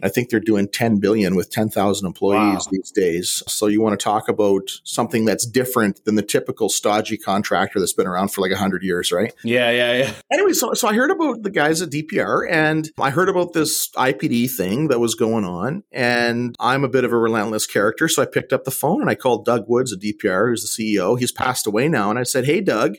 I 0.03 0.09
think 0.09 0.29
they're 0.29 0.41
doing 0.41 0.67
10 0.67 0.99
billion 0.99 1.33
with 1.33 1.49
10,000 1.49 2.05
employees 2.05 2.65
wow. 2.65 2.71
these 2.71 2.91
days. 2.91 3.41
So 3.47 3.67
you 3.67 3.81
want 3.81 3.97
to 3.97 4.03
talk 4.03 4.27
about 4.27 4.69
something 4.83 5.23
that's 5.23 5.45
different 5.45 6.03
than 6.03 6.15
the 6.15 6.21
typical 6.21 6.67
stodgy 6.67 7.17
contractor 7.17 7.79
that's 7.79 7.93
been 7.93 8.05
around 8.05 8.29
for 8.29 8.41
like 8.41 8.51
100 8.51 8.83
years, 8.83 9.13
right? 9.13 9.33
Yeah, 9.45 9.71
yeah, 9.71 9.93
yeah. 9.93 10.13
Anyway, 10.31 10.51
so, 10.51 10.73
so 10.73 10.89
I 10.89 10.93
heard 10.93 11.09
about 11.09 11.43
the 11.43 11.49
guys 11.49 11.81
at 11.81 11.89
DPR 11.89 12.45
and 12.49 12.91
I 12.99 13.11
heard 13.11 13.29
about 13.29 13.53
this 13.53 13.89
IPD 13.91 14.51
thing 14.51 14.89
that 14.89 14.99
was 14.99 15.15
going 15.15 15.45
on. 15.45 15.83
And 15.93 16.53
I'm 16.59 16.83
a 16.83 16.89
bit 16.89 17.05
of 17.05 17.13
a 17.13 17.17
relentless 17.17 17.65
character. 17.65 18.09
So 18.09 18.21
I 18.21 18.25
picked 18.25 18.51
up 18.51 18.65
the 18.65 18.71
phone 18.71 18.99
and 18.99 19.09
I 19.09 19.15
called 19.15 19.45
Doug 19.45 19.65
Woods 19.69 19.93
at 19.93 19.99
DPR, 19.99 20.49
who's 20.49 20.75
the 20.75 20.83
CEO. 20.97 21.17
He's 21.17 21.31
passed 21.31 21.65
away 21.65 21.87
now. 21.87 22.09
And 22.09 22.19
I 22.19 22.23
said, 22.23 22.45
Hey, 22.45 22.59
Doug, 22.59 22.97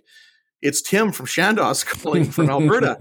it's 0.64 0.80
Tim 0.80 1.12
from 1.12 1.26
Chandos 1.26 1.85
calling 2.02 2.25
from 2.25 2.49
Alberta. 2.49 2.97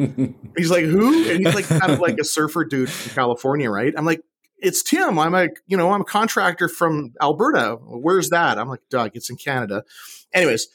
he's 0.57 0.69
like, 0.69 0.83
who? 0.83 1.31
And 1.31 1.43
he's 1.43 1.55
like 1.55 1.65
kind 1.65 1.91
of 1.93 1.99
like 1.99 2.19
a 2.19 2.25
surfer 2.25 2.65
dude 2.65 2.91
from 2.91 3.15
California, 3.15 3.71
right? 3.71 3.93
I'm 3.97 4.05
like, 4.05 4.21
it's 4.57 4.83
Tim. 4.83 5.17
I'm 5.17 5.33
a, 5.33 5.47
you 5.65 5.77
know, 5.77 5.91
I'm 5.91 6.01
a 6.01 6.05
contractor 6.05 6.67
from 6.67 7.13
Alberta. 7.21 7.77
Where's 7.81 8.29
that? 8.29 8.59
I'm 8.59 8.67
like, 8.67 8.81
Doug, 8.89 9.11
it's 9.15 9.29
in 9.29 9.37
Canada. 9.37 9.83
Anyways, 10.33 10.67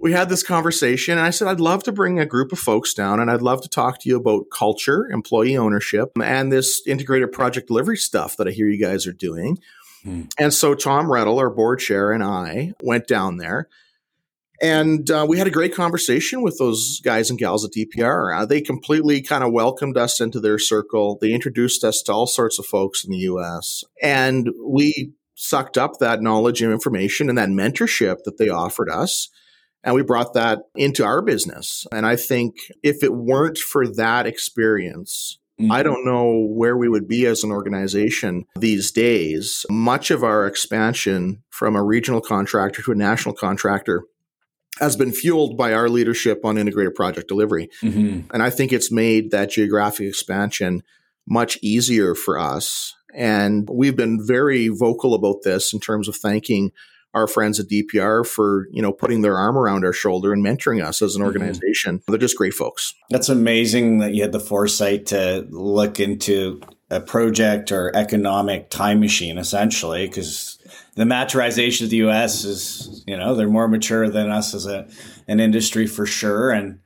we 0.00 0.12
had 0.12 0.28
this 0.28 0.42
conversation 0.42 1.16
and 1.16 1.26
I 1.26 1.30
said, 1.30 1.48
I'd 1.48 1.60
love 1.60 1.82
to 1.84 1.92
bring 1.92 2.20
a 2.20 2.26
group 2.26 2.52
of 2.52 2.58
folks 2.58 2.92
down 2.92 3.20
and 3.20 3.30
I'd 3.30 3.42
love 3.42 3.62
to 3.62 3.68
talk 3.68 3.98
to 4.00 4.08
you 4.08 4.16
about 4.16 4.50
culture, 4.52 5.08
employee 5.10 5.56
ownership, 5.56 6.12
and 6.22 6.52
this 6.52 6.82
integrated 6.86 7.32
project 7.32 7.68
delivery 7.68 7.96
stuff 7.96 8.36
that 8.36 8.46
I 8.46 8.50
hear 8.50 8.68
you 8.68 8.78
guys 8.78 9.06
are 9.06 9.12
doing. 9.12 9.58
Hmm. 10.02 10.24
And 10.38 10.52
so 10.52 10.74
Tom 10.74 11.06
Rettel, 11.06 11.38
our 11.38 11.50
board 11.50 11.80
chair, 11.80 12.12
and 12.12 12.22
I 12.22 12.74
went 12.82 13.06
down 13.06 13.38
there 13.38 13.68
and 14.60 15.10
uh, 15.10 15.24
we 15.28 15.38
had 15.38 15.46
a 15.46 15.52
great 15.52 15.74
conversation 15.74 16.42
with 16.42 16.58
those 16.58 17.00
guys 17.04 17.30
and 17.30 17.38
gals 17.38 17.64
at 17.64 17.70
DPR. 17.72 18.36
Uh, 18.36 18.44
they 18.44 18.60
completely 18.60 19.22
kind 19.22 19.44
of 19.44 19.52
welcomed 19.52 19.96
us 19.96 20.20
into 20.20 20.40
their 20.40 20.58
circle. 20.58 21.16
They 21.20 21.32
introduced 21.32 21.84
us 21.84 22.02
to 22.02 22.12
all 22.12 22.26
sorts 22.26 22.58
of 22.58 22.66
folks 22.66 23.04
in 23.04 23.12
the 23.12 23.18
US. 23.18 23.84
And 24.02 24.50
we 24.64 25.12
sucked 25.34 25.78
up 25.78 25.98
that 26.00 26.20
knowledge 26.20 26.60
and 26.60 26.72
information 26.72 27.28
and 27.28 27.38
that 27.38 27.48
mentorship 27.48 28.24
that 28.24 28.38
they 28.38 28.48
offered 28.48 28.90
us. 28.90 29.28
And 29.84 29.94
we 29.94 30.02
brought 30.02 30.34
that 30.34 30.58
into 30.74 31.04
our 31.04 31.22
business. 31.22 31.86
And 31.92 32.04
I 32.04 32.16
think 32.16 32.56
if 32.82 33.04
it 33.04 33.14
weren't 33.14 33.58
for 33.58 33.86
that 33.86 34.26
experience, 34.26 35.38
mm-hmm. 35.60 35.70
I 35.70 35.84
don't 35.84 36.04
know 36.04 36.48
where 36.50 36.76
we 36.76 36.88
would 36.88 37.06
be 37.06 37.26
as 37.26 37.44
an 37.44 37.52
organization 37.52 38.44
these 38.58 38.90
days. 38.90 39.64
Much 39.70 40.10
of 40.10 40.24
our 40.24 40.48
expansion 40.48 41.44
from 41.50 41.76
a 41.76 41.84
regional 41.84 42.20
contractor 42.20 42.82
to 42.82 42.92
a 42.92 42.96
national 42.96 43.36
contractor 43.36 44.02
has 44.78 44.96
been 44.96 45.12
fueled 45.12 45.56
by 45.56 45.72
our 45.72 45.88
leadership 45.88 46.44
on 46.44 46.58
integrated 46.58 46.94
project 46.94 47.28
delivery. 47.28 47.70
Mm-hmm. 47.82 48.32
And 48.32 48.42
I 48.42 48.50
think 48.50 48.72
it's 48.72 48.92
made 48.92 49.30
that 49.30 49.50
geographic 49.50 50.06
expansion 50.06 50.82
much 51.26 51.58
easier 51.62 52.14
for 52.14 52.38
us. 52.38 52.94
And 53.14 53.68
we've 53.70 53.96
been 53.96 54.24
very 54.24 54.68
vocal 54.68 55.14
about 55.14 55.42
this 55.42 55.72
in 55.72 55.80
terms 55.80 56.08
of 56.08 56.16
thanking 56.16 56.72
our 57.14 57.26
friends 57.26 57.58
at 57.58 57.68
DPR 57.68 58.26
for, 58.26 58.68
you 58.70 58.82
know, 58.82 58.92
putting 58.92 59.22
their 59.22 59.36
arm 59.36 59.56
around 59.56 59.84
our 59.84 59.92
shoulder 59.92 60.32
and 60.32 60.44
mentoring 60.44 60.84
us 60.84 61.00
as 61.00 61.14
an 61.14 61.20
mm-hmm. 61.20 61.26
organization. 61.26 61.98
Mm-hmm. 61.98 62.12
They're 62.12 62.18
just 62.18 62.36
great 62.36 62.54
folks. 62.54 62.94
That's 63.10 63.28
amazing 63.28 63.98
that 63.98 64.14
you 64.14 64.22
had 64.22 64.32
the 64.32 64.40
foresight 64.40 65.06
to 65.06 65.46
look 65.50 66.00
into 66.00 66.60
a 66.90 67.00
project 67.00 67.72
or 67.72 67.94
economic 67.94 68.70
time 68.70 69.00
machine 69.00 69.38
essentially 69.38 70.06
because 70.06 70.57
the 70.98 71.04
maturization 71.04 71.82
of 71.82 71.90
the 71.90 71.98
US 71.98 72.44
is, 72.44 73.04
you 73.06 73.16
know, 73.16 73.36
they're 73.36 73.48
more 73.48 73.68
mature 73.68 74.08
than 74.10 74.30
us 74.30 74.52
as 74.52 74.66
a 74.66 74.88
an 75.28 75.38
industry 75.38 75.86
for 75.86 76.06
sure 76.06 76.50
and 76.50 76.80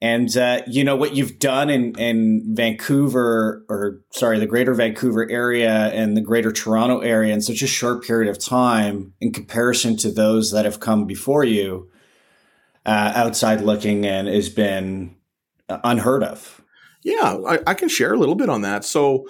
and 0.00 0.34
uh, 0.36 0.62
you 0.66 0.82
know 0.82 0.96
what 0.96 1.14
you've 1.14 1.38
done 1.38 1.70
in, 1.70 1.98
in 1.98 2.54
Vancouver, 2.54 3.64
or 3.68 4.00
sorry, 4.10 4.38
the 4.38 4.46
Greater 4.46 4.74
Vancouver 4.74 5.30
area 5.30 5.90
and 5.92 6.16
the 6.16 6.20
Greater 6.20 6.52
Toronto 6.52 7.00
area 7.00 7.32
in 7.32 7.40
such 7.40 7.62
a 7.62 7.66
short 7.66 8.04
period 8.04 8.30
of 8.30 8.38
time, 8.38 9.14
in 9.20 9.32
comparison 9.32 9.96
to 9.98 10.10
those 10.10 10.50
that 10.50 10.66
have 10.66 10.80
come 10.80 11.06
before 11.06 11.44
you, 11.44 11.88
uh, 12.84 13.12
outside 13.14 13.62
looking 13.62 14.04
in, 14.04 14.26
has 14.26 14.50
been 14.50 15.16
uh, 15.70 15.78
unheard 15.84 16.22
of. 16.22 16.62
Yeah, 17.02 17.38
I, 17.46 17.60
I, 17.66 17.74
can 17.74 17.88
share 17.88 18.12
a 18.12 18.18
little 18.18 18.34
bit 18.34 18.50
on 18.50 18.60
that. 18.60 18.84
So, 18.84 19.26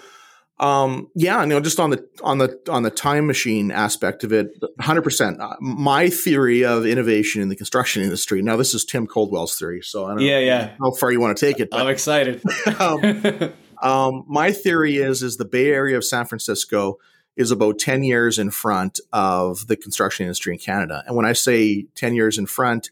um, 0.61 1.11
yeah, 1.17 1.41
you 1.43 1.49
know, 1.49 1.61
just 1.61 1.81
on 1.81 1.91
the 1.91 2.09
on 2.23 2.39
the 2.39 2.61
on 2.69 2.85
the 2.85 2.91
time 2.91 3.27
machine 3.27 3.73
aspect 3.73 4.23
of 4.23 4.33
it, 4.33 4.57
hundred 4.81 5.03
percent. 5.03 5.41
Uh, 5.41 5.57
my 5.61 6.09
theory 6.09 6.65
of 6.65 6.87
innovation 6.87 7.43
in 7.43 7.49
the 7.49 7.57
construction 7.57 8.03
industry. 8.03 8.41
Now, 8.41 8.57
this 8.57 8.73
is 8.73 8.85
Tim 8.85 9.07
Coldwell's 9.07 9.59
theory, 9.59 9.83
so 9.83 10.07
I 10.07 10.11
don't 10.11 10.21
yeah, 10.21 10.39
know 10.39 10.47
yeah. 10.47 10.71
how 10.79 10.93
far 10.93 11.11
you 11.11 11.21
want 11.21 11.37
to 11.37 11.45
take 11.47 11.59
it. 11.59 11.71
But, 11.71 11.81
I'm 11.81 11.89
excited. 11.89 12.41
um, 12.79 13.53
um, 13.83 14.25
my 14.29 14.53
theory 14.53 14.97
is 14.99 15.25
is 15.25 15.39
the 15.39 15.45
Bay 15.45 15.71
Area 15.71 15.97
of 15.97 16.05
San 16.05 16.25
Francisco 16.25 16.99
is 17.35 17.51
about 17.51 17.81
ten 17.81 18.05
years 18.05 18.39
in 18.39 18.53
front 18.53 19.01
of 19.13 19.67
the 19.67 19.77
construction 19.77 20.25
industry 20.25 20.53
in 20.53 20.61
Canada, 20.61 21.03
and 21.09 21.17
when 21.17 21.27
I 21.27 21.33
say 21.33 21.87
ten 21.97 22.15
years 22.15 22.39
in 22.39 22.47
front, 22.47 22.91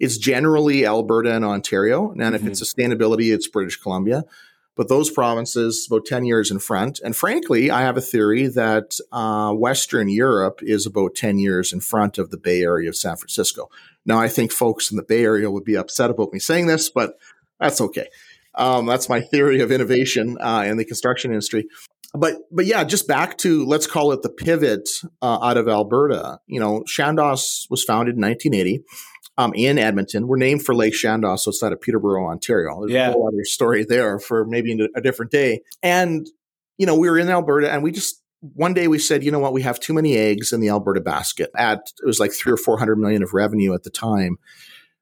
it's 0.00 0.18
generally 0.18 0.84
Alberta 0.84 1.32
and 1.32 1.44
Ontario, 1.44 2.10
and 2.10 2.20
mm-hmm. 2.20 2.34
if 2.34 2.44
it's 2.44 2.60
sustainability, 2.60 3.32
it's 3.32 3.46
British 3.46 3.76
Columbia 3.76 4.24
but 4.76 4.88
those 4.88 5.10
provinces 5.10 5.86
about 5.88 6.06
10 6.06 6.24
years 6.24 6.50
in 6.50 6.58
front. 6.58 7.00
And 7.04 7.14
frankly, 7.14 7.70
I 7.70 7.82
have 7.82 7.96
a 7.96 8.02
theory 8.02 8.46
that 8.48 8.98
uh, 9.12 9.52
Western 9.52 10.08
Europe 10.08 10.60
is 10.62 10.86
about 10.86 11.14
10 11.14 11.38
years 11.38 11.72
in 11.72 11.80
front 11.80 12.18
of 12.18 12.30
the 12.30 12.36
Bay 12.36 12.62
Area 12.62 12.88
of 12.88 12.96
San 12.96 13.16
Francisco. 13.16 13.70
Now, 14.04 14.18
I 14.18 14.28
think 14.28 14.52
folks 14.52 14.90
in 14.90 14.96
the 14.96 15.02
Bay 15.02 15.24
Area 15.24 15.50
would 15.50 15.64
be 15.64 15.76
upset 15.76 16.10
about 16.10 16.32
me 16.32 16.38
saying 16.38 16.66
this, 16.66 16.90
but 16.90 17.18
that's 17.60 17.80
okay. 17.80 18.08
Um, 18.56 18.86
that's 18.86 19.08
my 19.08 19.20
theory 19.20 19.60
of 19.60 19.72
innovation 19.72 20.36
uh, 20.40 20.64
in 20.66 20.76
the 20.76 20.84
construction 20.84 21.30
industry. 21.30 21.66
But 22.16 22.36
but 22.52 22.64
yeah, 22.64 22.84
just 22.84 23.08
back 23.08 23.38
to 23.38 23.64
let's 23.64 23.88
call 23.88 24.12
it 24.12 24.22
the 24.22 24.28
pivot 24.28 24.88
uh, 25.20 25.38
out 25.42 25.56
of 25.56 25.66
Alberta. 25.66 26.38
You 26.46 26.60
know, 26.60 26.84
Chandos 26.86 27.68
was 27.70 27.82
founded 27.82 28.14
in 28.14 28.22
1980 28.22 28.84
um, 29.36 29.52
in 29.54 29.78
Edmonton. 29.78 30.26
We're 30.26 30.36
named 30.36 30.64
for 30.64 30.74
Lake 30.74 30.94
Shandon, 30.94 31.36
so 31.38 31.50
it's 31.50 31.62
outside 31.62 31.72
of 31.72 31.80
Peterborough, 31.80 32.26
Ontario. 32.26 32.80
There's 32.80 32.92
yeah. 32.92 33.08
a 33.08 33.12
whole 33.12 33.28
other 33.28 33.44
story 33.44 33.84
there 33.84 34.18
for 34.18 34.44
maybe 34.44 34.88
a 34.94 35.00
different 35.00 35.32
day. 35.32 35.60
And, 35.82 36.26
you 36.78 36.86
know, 36.86 36.96
we 36.96 37.08
were 37.10 37.18
in 37.18 37.28
Alberta 37.28 37.70
and 37.72 37.82
we 37.82 37.92
just, 37.92 38.20
one 38.40 38.74
day 38.74 38.88
we 38.88 38.98
said, 38.98 39.24
you 39.24 39.30
know 39.30 39.38
what, 39.38 39.54
we 39.54 39.62
have 39.62 39.80
too 39.80 39.94
many 39.94 40.16
eggs 40.16 40.52
in 40.52 40.60
the 40.60 40.68
Alberta 40.68 41.00
basket. 41.00 41.50
At 41.56 41.90
it 42.02 42.06
was 42.06 42.20
like 42.20 42.32
three 42.32 42.52
or 42.52 42.58
four 42.58 42.78
hundred 42.78 42.96
million 42.96 43.22
of 43.22 43.32
revenue 43.32 43.72
at 43.72 43.84
the 43.84 43.90
time. 43.90 44.36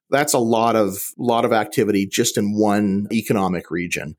That's 0.09 0.33
a 0.33 0.39
lot 0.39 0.75
of 0.75 0.97
lot 1.17 1.43
of 1.43 1.51
activity 1.51 2.05
just 2.05 2.37
in 2.37 2.57
one 2.57 3.07
economic 3.11 3.69
region. 3.69 4.15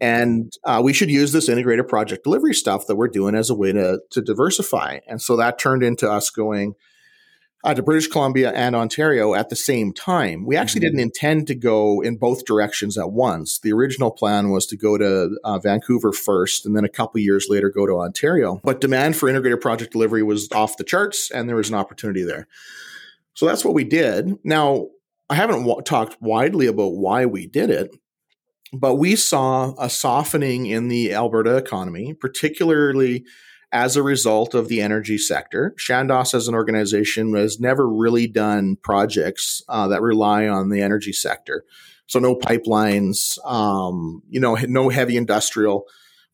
And 0.00 0.52
uh, 0.62 0.80
we 0.84 0.92
should 0.92 1.10
use 1.10 1.32
this 1.32 1.48
integrated 1.48 1.88
project 1.88 2.22
delivery 2.22 2.54
stuff 2.54 2.86
that 2.86 2.94
we're 2.94 3.08
doing 3.08 3.34
as 3.34 3.50
a 3.50 3.54
way 3.54 3.72
to, 3.72 4.00
to 4.10 4.22
diversify. 4.22 5.00
And 5.08 5.20
so 5.20 5.36
that 5.36 5.58
turned 5.58 5.82
into 5.82 6.08
us 6.08 6.30
going, 6.30 6.74
uh, 7.64 7.74
to 7.74 7.82
British 7.82 8.06
Columbia 8.06 8.52
and 8.52 8.76
Ontario 8.76 9.34
at 9.34 9.48
the 9.48 9.56
same 9.56 9.92
time. 9.92 10.46
We 10.46 10.56
actually 10.56 10.80
mm-hmm. 10.80 10.96
didn't 10.96 11.00
intend 11.00 11.46
to 11.48 11.54
go 11.54 12.00
in 12.00 12.16
both 12.16 12.44
directions 12.44 12.96
at 12.96 13.10
once. 13.10 13.58
The 13.58 13.72
original 13.72 14.10
plan 14.10 14.50
was 14.50 14.66
to 14.66 14.76
go 14.76 14.96
to 14.96 15.36
uh, 15.42 15.58
Vancouver 15.58 16.12
first 16.12 16.64
and 16.64 16.76
then 16.76 16.84
a 16.84 16.88
couple 16.88 17.20
years 17.20 17.46
later 17.48 17.68
go 17.68 17.86
to 17.86 17.98
Ontario. 17.98 18.60
But 18.62 18.80
demand 18.80 19.16
for 19.16 19.28
integrated 19.28 19.60
project 19.60 19.92
delivery 19.92 20.22
was 20.22 20.50
off 20.52 20.76
the 20.76 20.84
charts 20.84 21.30
and 21.30 21.48
there 21.48 21.56
was 21.56 21.68
an 21.68 21.74
opportunity 21.74 22.22
there. 22.22 22.46
So 23.34 23.46
that's 23.46 23.64
what 23.64 23.74
we 23.74 23.84
did. 23.84 24.36
Now, 24.44 24.88
I 25.30 25.34
haven't 25.34 25.60
w- 25.60 25.82
talked 25.82 26.16
widely 26.20 26.66
about 26.66 26.94
why 26.94 27.26
we 27.26 27.46
did 27.46 27.70
it, 27.70 27.90
but 28.72 28.96
we 28.96 29.16
saw 29.16 29.74
a 29.78 29.90
softening 29.90 30.66
in 30.66 30.88
the 30.88 31.12
Alberta 31.12 31.56
economy, 31.56 32.14
particularly 32.14 33.24
as 33.72 33.96
a 33.96 34.02
result 34.02 34.54
of 34.54 34.68
the 34.68 34.80
energy 34.80 35.18
sector. 35.18 35.74
Chandos, 35.78 36.34
as 36.34 36.48
an 36.48 36.54
organization, 36.54 37.34
has 37.34 37.60
never 37.60 37.88
really 37.88 38.26
done 38.26 38.76
projects 38.82 39.62
uh, 39.68 39.88
that 39.88 40.02
rely 40.02 40.48
on 40.48 40.70
the 40.70 40.80
energy 40.80 41.12
sector. 41.12 41.64
So 42.06 42.18
no 42.18 42.34
pipelines, 42.34 43.38
um, 43.44 44.22
you 44.28 44.40
know, 44.40 44.54
no 44.54 44.88
heavy 44.88 45.16
industrial. 45.16 45.84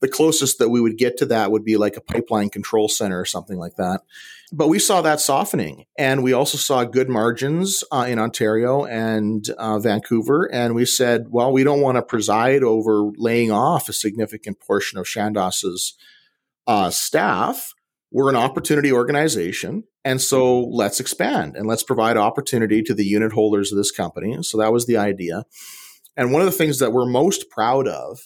The 0.01 0.09
closest 0.09 0.59
that 0.59 0.69
we 0.69 0.81
would 0.81 0.99
get 0.99 1.17
to 1.19 1.27
that 1.27 1.51
would 1.51 1.65
be 1.65 1.77
like 1.77 1.97
a 1.97 2.01
pipeline 2.01 2.51
control 2.51 2.89
center 2.89 3.19
or 3.19 3.25
something 3.25 3.59
like 3.59 3.77
that. 3.77 4.03
But 4.53 4.69
we 4.69 4.79
saw 4.79 5.01
that 5.01 5.19
softening, 5.19 5.87
and 5.99 6.23
we 6.23 6.33
also 6.33 6.59
saw 6.59 6.85
good 6.85 7.09
margins 7.09 7.83
uh, 7.91 8.07
in 8.09 8.21
Ontario 8.21 8.85
and 8.85 9.49
uh, 9.59 9.81
Vancouver. 9.81 10.49
And 10.53 10.75
we 10.77 10.85
said, 10.85 11.27
well, 11.31 11.51
we 11.51 11.65
don't 11.65 11.81
want 11.81 11.97
to 11.97 12.03
preside 12.03 12.63
over 12.63 13.11
laying 13.17 13.51
off 13.51 13.89
a 13.89 13.93
significant 13.93 14.61
portion 14.61 14.99
of 14.99 15.07
Chandos's 15.07 15.95
uh, 16.67 16.91
staff, 16.91 17.73
we're 18.11 18.31
an 18.31 18.37
opportunity 18.37 18.93
organization. 18.93 19.85
And 20.05 20.21
so 20.21 20.61
let's 20.61 21.01
expand 21.01 21.57
and 21.57 21.67
let's 21.67 21.83
provide 21.83 22.17
opportunity 22.17 22.83
to 22.83 22.95
the 22.95 23.05
unit 23.05 23.33
holders 23.33 23.73
of 23.73 23.79
this 23.79 23.91
company. 23.91 24.43
So 24.43 24.59
that 24.59 24.73
was 24.73 24.87
the 24.87 24.97
idea. 24.97 25.45
And 26.17 26.33
one 26.33 26.43
of 26.43 26.47
the 26.47 26.53
things 26.53 26.79
that 26.79 26.93
we're 26.93 27.07
most 27.07 27.51
proud 27.51 27.89
of 27.89 28.21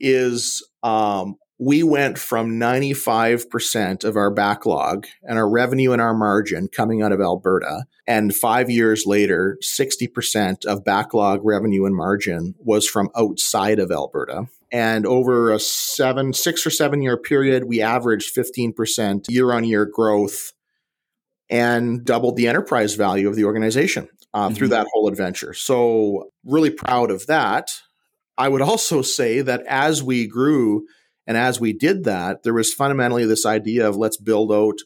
is 0.00 0.66
um, 0.82 1.36
we 1.58 1.82
went 1.82 2.18
from 2.18 2.52
95% 2.52 4.04
of 4.04 4.16
our 4.16 4.30
backlog 4.30 5.06
and 5.24 5.38
our 5.38 5.48
revenue 5.48 5.92
and 5.92 6.00
our 6.00 6.14
margin 6.14 6.68
coming 6.68 7.02
out 7.02 7.10
of 7.10 7.20
Alberta. 7.20 7.84
And 8.06 8.34
five 8.34 8.70
years 8.70 9.04
later, 9.06 9.58
60% 9.60 10.64
of 10.66 10.84
backlog 10.84 11.40
revenue 11.42 11.84
and 11.84 11.96
margin 11.96 12.54
was 12.58 12.86
from 12.86 13.10
outside 13.16 13.80
of 13.80 13.90
Alberta. 13.90 14.46
And 14.70 15.04
over 15.04 15.50
a 15.50 15.58
seven, 15.58 16.32
six 16.32 16.64
or 16.64 16.70
seven 16.70 17.02
year 17.02 17.16
period, 17.16 17.64
we 17.64 17.82
averaged 17.82 18.34
15% 18.36 19.24
year 19.28 19.52
on 19.52 19.64
year 19.64 19.84
growth 19.84 20.52
and 21.50 22.04
doubled 22.04 22.36
the 22.36 22.46
enterprise 22.46 22.94
value 22.94 23.28
of 23.28 23.34
the 23.34 23.44
organization 23.44 24.08
uh, 24.32 24.46
mm-hmm. 24.46 24.54
through 24.54 24.68
that 24.68 24.86
whole 24.92 25.08
adventure. 25.08 25.54
So, 25.54 26.30
really 26.44 26.70
proud 26.70 27.10
of 27.10 27.26
that. 27.26 27.70
I 28.36 28.48
would 28.48 28.62
also 28.62 29.02
say 29.02 29.40
that 29.40 29.62
as 29.66 30.02
we 30.02 30.28
grew 30.28 30.86
and 31.28 31.36
as 31.36 31.60
we 31.60 31.74
did 31.74 32.04
that, 32.04 32.42
there 32.42 32.54
was 32.54 32.72
fundamentally 32.72 33.26
this 33.26 33.44
idea 33.44 33.86
of 33.86 33.96
let's 33.96 34.16
build 34.16 34.50
out 34.50 34.78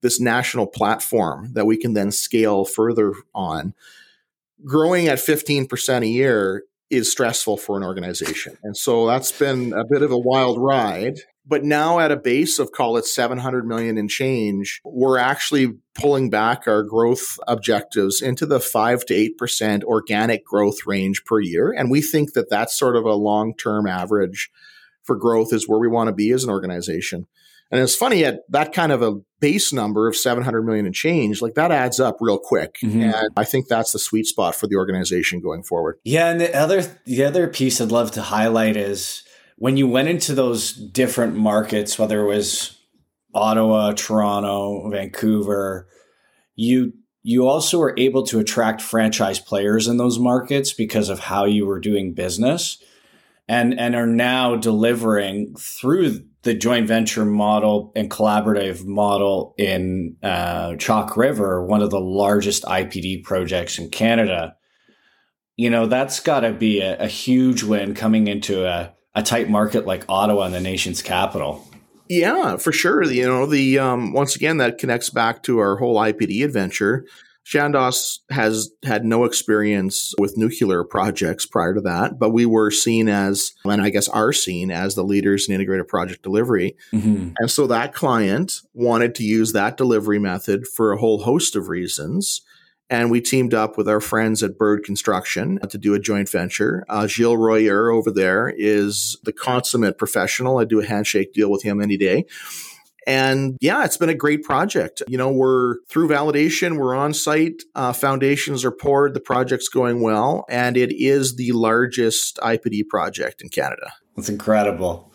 this 0.00 0.20
national 0.20 0.68
platform 0.68 1.52
that 1.54 1.66
we 1.66 1.76
can 1.76 1.92
then 1.92 2.12
scale 2.12 2.64
further 2.64 3.12
on. 3.34 3.74
Growing 4.64 5.08
at 5.08 5.18
15% 5.18 6.02
a 6.02 6.06
year 6.06 6.62
is 6.88 7.10
stressful 7.10 7.56
for 7.56 7.76
an 7.76 7.82
organization. 7.82 8.56
And 8.62 8.76
so 8.76 9.08
that's 9.08 9.32
been 9.32 9.72
a 9.72 9.84
bit 9.84 10.02
of 10.02 10.12
a 10.12 10.18
wild 10.18 10.62
ride. 10.62 11.18
But 11.44 11.64
now 11.64 11.98
at 11.98 12.12
a 12.12 12.16
base 12.16 12.60
of 12.60 12.70
call 12.70 12.96
it 12.96 13.04
700 13.04 13.66
million 13.66 13.98
and 13.98 14.08
change, 14.08 14.80
we're 14.84 15.18
actually 15.18 15.78
pulling 15.94 16.30
back 16.30 16.68
our 16.68 16.84
growth 16.84 17.40
objectives 17.48 18.22
into 18.22 18.46
the 18.46 18.60
5 18.60 19.04
to 19.06 19.32
8% 19.40 19.82
organic 19.82 20.44
growth 20.44 20.86
range 20.86 21.24
per 21.24 21.40
year. 21.40 21.72
And 21.72 21.90
we 21.90 22.02
think 22.02 22.34
that 22.34 22.50
that's 22.50 22.78
sort 22.78 22.94
of 22.94 23.04
a 23.04 23.14
long 23.14 23.54
term 23.56 23.88
average 23.88 24.48
for 25.08 25.16
growth 25.16 25.54
is 25.54 25.66
where 25.66 25.80
we 25.80 25.88
want 25.88 26.08
to 26.08 26.12
be 26.12 26.30
as 26.30 26.44
an 26.44 26.50
organization. 26.50 27.26
And 27.70 27.80
it's 27.80 27.96
funny 27.96 28.24
at 28.24 28.40
that 28.50 28.72
kind 28.74 28.92
of 28.92 29.02
a 29.02 29.16
base 29.40 29.72
number 29.72 30.06
of 30.06 30.14
700 30.14 30.62
million 30.62 30.84
and 30.84 30.94
change, 30.94 31.40
like 31.42 31.54
that 31.54 31.72
adds 31.72 31.98
up 31.98 32.18
real 32.20 32.38
quick. 32.38 32.76
Mm-hmm. 32.82 33.02
And 33.02 33.28
I 33.36 33.44
think 33.44 33.68
that's 33.68 33.92
the 33.92 33.98
sweet 33.98 34.26
spot 34.26 34.54
for 34.54 34.66
the 34.66 34.76
organization 34.76 35.40
going 35.40 35.62
forward. 35.62 35.98
Yeah. 36.04 36.28
And 36.28 36.40
the 36.40 36.54
other, 36.54 36.82
the 37.06 37.24
other 37.24 37.48
piece 37.48 37.80
I'd 37.80 37.90
love 37.90 38.10
to 38.12 38.22
highlight 38.22 38.76
is 38.76 39.24
when 39.56 39.78
you 39.78 39.88
went 39.88 40.08
into 40.08 40.34
those 40.34 40.72
different 40.72 41.36
markets, 41.36 41.98
whether 41.98 42.20
it 42.20 42.26
was 42.26 42.78
Ottawa, 43.34 43.92
Toronto, 43.92 44.90
Vancouver, 44.90 45.88
you 46.54 46.92
you 47.22 47.46
also 47.46 47.78
were 47.78 47.94
able 47.98 48.22
to 48.22 48.38
attract 48.38 48.80
franchise 48.80 49.38
players 49.38 49.86
in 49.86 49.98
those 49.98 50.18
markets 50.18 50.72
because 50.72 51.10
of 51.10 51.18
how 51.18 51.44
you 51.44 51.66
were 51.66 51.80
doing 51.80 52.14
business 52.14 52.82
and 53.48 53.78
and 53.78 53.94
are 53.94 54.06
now 54.06 54.56
delivering 54.56 55.54
through 55.56 56.20
the 56.42 56.54
joint 56.54 56.86
venture 56.86 57.24
model 57.24 57.92
and 57.96 58.10
collaborative 58.10 58.84
model 58.84 59.54
in 59.58 60.16
uh, 60.22 60.76
Chalk 60.76 61.16
River, 61.16 61.64
one 61.64 61.82
of 61.82 61.90
the 61.90 62.00
largest 62.00 62.62
IPD 62.64 63.24
projects 63.24 63.78
in 63.78 63.90
Canada. 63.90 64.54
You 65.56 65.70
know, 65.70 65.86
that's 65.86 66.20
got 66.20 66.40
to 66.40 66.52
be 66.52 66.80
a, 66.80 66.98
a, 67.00 67.08
huge 67.08 67.64
win 67.64 67.94
coming 67.94 68.28
into 68.28 68.64
a, 68.64 68.94
a 69.16 69.22
tight 69.24 69.50
market 69.50 69.84
like 69.84 70.04
Ottawa 70.08 70.44
and 70.44 70.54
the 70.54 70.60
nation's 70.60 71.02
capital. 71.02 71.68
Yeah, 72.08 72.56
for 72.56 72.70
sure. 72.70 73.02
You 73.02 73.26
know, 73.26 73.44
the 73.44 73.80
um, 73.80 74.12
once 74.12 74.36
again 74.36 74.58
that 74.58 74.78
connects 74.78 75.10
back 75.10 75.42
to 75.42 75.58
our 75.58 75.76
whole 75.76 75.96
IPD 75.96 76.44
adventure. 76.44 77.04
Chandos 77.48 78.18
has 78.30 78.70
had 78.84 79.06
no 79.06 79.24
experience 79.24 80.12
with 80.18 80.36
nuclear 80.36 80.84
projects 80.84 81.46
prior 81.46 81.72
to 81.72 81.80
that, 81.80 82.18
but 82.18 82.30
we 82.30 82.44
were 82.44 82.70
seen 82.70 83.08
as, 83.08 83.54
and 83.64 83.80
I 83.80 83.88
guess 83.88 84.06
are 84.08 84.34
seen 84.34 84.70
as 84.70 84.94
the 84.94 85.02
leaders 85.02 85.48
in 85.48 85.54
integrated 85.54 85.88
project 85.88 86.22
delivery. 86.22 86.76
Mm-hmm. 86.92 87.30
And 87.38 87.50
so 87.50 87.66
that 87.66 87.94
client 87.94 88.60
wanted 88.74 89.14
to 89.14 89.24
use 89.24 89.54
that 89.54 89.78
delivery 89.78 90.18
method 90.18 90.66
for 90.66 90.92
a 90.92 90.98
whole 90.98 91.22
host 91.22 91.56
of 91.56 91.68
reasons. 91.68 92.42
And 92.90 93.10
we 93.10 93.20
teamed 93.22 93.54
up 93.54 93.78
with 93.78 93.88
our 93.88 94.00
friends 94.00 94.42
at 94.42 94.58
Bird 94.58 94.84
Construction 94.84 95.58
to 95.68 95.78
do 95.78 95.94
a 95.94 95.98
joint 95.98 96.28
venture. 96.28 96.84
Uh, 96.88 97.06
Gilles 97.06 97.36
Royer 97.36 97.90
over 97.90 98.10
there 98.10 98.52
is 98.56 99.16
the 99.24 99.32
consummate 99.32 99.96
professional. 99.96 100.58
I 100.58 100.64
do 100.64 100.80
a 100.80 100.86
handshake 100.86 101.32
deal 101.32 101.50
with 101.50 101.62
him 101.62 101.80
any 101.80 101.96
day. 101.96 102.26
And 103.08 103.56
yeah, 103.62 103.86
it's 103.86 103.96
been 103.96 104.10
a 104.10 104.14
great 104.14 104.42
project. 104.42 105.02
You 105.08 105.16
know, 105.16 105.32
we're 105.32 105.76
through 105.88 106.08
validation, 106.08 106.76
we're 106.76 106.94
on 106.94 107.14
site, 107.14 107.62
uh, 107.74 107.94
foundations 107.94 108.66
are 108.66 108.70
poured, 108.70 109.14
the 109.14 109.20
project's 109.20 109.70
going 109.70 110.02
well, 110.02 110.44
and 110.50 110.76
it 110.76 110.92
is 110.94 111.36
the 111.36 111.52
largest 111.52 112.36
IPD 112.42 112.86
project 112.88 113.40
in 113.40 113.48
Canada. 113.48 113.94
That's 114.14 114.28
incredible. 114.28 115.10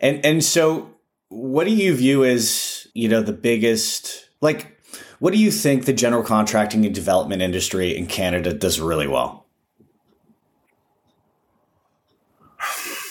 And 0.00 0.22
and 0.22 0.44
so 0.44 0.90
what 1.30 1.64
do 1.64 1.72
you 1.72 1.96
view 1.96 2.24
as, 2.26 2.86
you 2.92 3.08
know, 3.08 3.22
the 3.22 3.32
biggest 3.32 4.28
like 4.42 4.78
what 5.18 5.32
do 5.32 5.38
you 5.38 5.50
think 5.50 5.86
the 5.86 5.94
general 5.94 6.22
contracting 6.22 6.84
and 6.84 6.94
development 6.94 7.40
industry 7.40 7.96
in 7.96 8.06
Canada 8.06 8.52
does 8.52 8.78
really 8.78 9.08
well? 9.08 9.46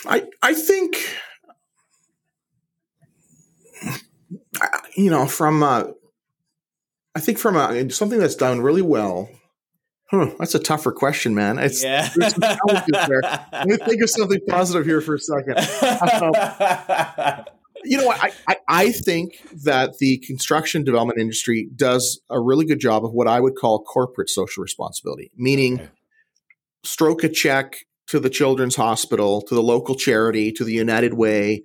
I 0.05 0.27
I 0.43 0.53
think 0.53 0.97
you 4.95 5.09
know, 5.09 5.25
from 5.25 5.63
uh, 5.63 5.85
I 7.15 7.19
think 7.19 7.37
from 7.37 7.55
uh, 7.55 7.89
something 7.89 8.19
that's 8.19 8.35
done 8.35 8.61
really 8.61 8.81
well. 8.81 9.29
Huh, 10.09 10.31
that's 10.37 10.53
a 10.53 10.59
tougher 10.59 10.91
question, 10.91 11.33
man. 11.33 11.57
It's, 11.57 11.83
yeah. 11.83 12.09
there's 12.15 12.33
some 12.33 12.41
there. 13.07 13.21
Let 13.51 13.67
me 13.67 13.77
think 13.77 14.01
of 14.03 14.09
something 14.09 14.41
positive 14.47 14.85
here 14.85 15.01
for 15.01 15.15
a 15.15 15.19
second. 15.19 15.57
Um, 15.57 17.45
you 17.83 17.97
know, 17.97 18.11
I, 18.11 18.31
I, 18.47 18.55
I 18.67 18.91
think 18.91 19.41
that 19.63 19.97
the 19.97 20.19
construction 20.19 20.83
development 20.83 21.19
industry 21.19 21.67
does 21.75 22.21
a 22.29 22.39
really 22.39 22.65
good 22.65 22.79
job 22.79 23.03
of 23.03 23.11
what 23.11 23.27
I 23.27 23.39
would 23.39 23.55
call 23.55 23.83
corporate 23.83 24.29
social 24.29 24.61
responsibility, 24.61 25.31
meaning 25.35 25.81
okay. 25.81 25.89
stroke 26.83 27.23
a 27.23 27.29
check 27.29 27.85
to 28.07 28.19
the 28.19 28.29
children's 28.29 28.75
hospital, 28.75 29.41
to 29.41 29.55
the 29.55 29.63
local 29.63 29.95
charity, 29.95 30.51
to 30.51 30.63
the 30.63 30.73
United 30.73 31.15
Way, 31.15 31.63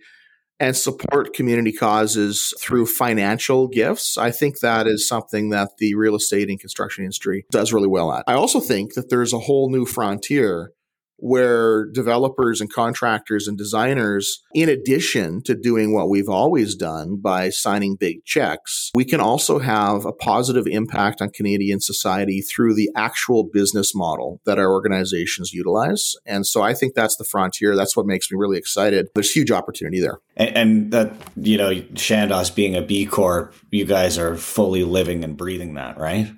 and 0.61 0.77
support 0.77 1.35
community 1.35 1.73
causes 1.73 2.55
through 2.61 2.87
financial 2.87 3.69
gifts. 3.69 4.19
I 4.19 4.31
think 4.31 4.61
that 4.61 4.87
is 4.87 5.07
something 5.07 5.51
that 5.51 5.79
the 5.79 5.95
real 5.95 6.17
estate 6.17 6.49
and 6.49 6.59
construction 6.59 7.05
industry 7.05 7.47
does 7.51 7.73
really 7.73 7.89
well 7.89 8.13
at. 8.13 8.25
I 8.27 8.35
also 8.35 8.61
think 8.61 8.95
that 8.95 9.09
there's 9.09 9.33
a 9.33 9.39
whole 9.39 9.71
new 9.71 9.87
frontier 9.87 10.73
where 11.19 11.87
developers 11.87 12.61
and 12.61 12.73
contractors 12.73 13.47
and 13.47 13.59
designers, 13.59 14.43
in 14.55 14.69
addition 14.69 15.43
to 15.43 15.55
doing 15.55 15.93
what 15.93 16.09
we've 16.09 16.29
always 16.29 16.75
done 16.75 17.17
by 17.17 17.51
signing 17.51 17.97
big 17.97 18.25
checks, 18.25 18.91
we 18.95 19.05
can 19.05 19.21
also 19.21 19.59
have 19.59 20.05
a 20.05 20.13
positive 20.13 20.67
impact 20.67 21.21
on 21.21 21.31
Canadian 21.31 21.81
society 21.81 22.41
through 22.41 22.75
the 22.75 22.89
actual 22.95 23.45
business 23.45 23.95
model 23.95 24.41
that 24.47 24.59
our 24.59 24.71
organizations 24.71 25.53
utilize. 25.53 26.15
And 26.25 26.47
so 26.47 26.63
I 26.63 26.75
think 26.75 26.95
that's 26.95 27.17
the 27.17 27.25
frontier. 27.25 27.77
That's 27.77 27.97
what 27.97 28.07
makes 28.07 28.31
me 28.31 28.39
really 28.39 28.59
excited. 28.59 29.09
There's 29.15 29.31
huge 29.31 29.51
opportunity 29.51 30.01
there. 30.01 30.19
And, 30.37 30.57
and 30.57 30.93
that, 30.93 31.13
you 31.37 31.59
know, 31.59 31.71
Chandos 31.71 32.55
being 32.55 32.77
a 32.77 32.83
B 32.83 33.07
Corp, 33.07 33.55
you 33.71 33.85
guys 33.85 34.19
are 34.19 34.37
fully 34.37 34.85
living 34.85 35.25
and 35.25 35.37
breathing 35.37 35.75
that, 35.75 35.99
right? 35.99 36.29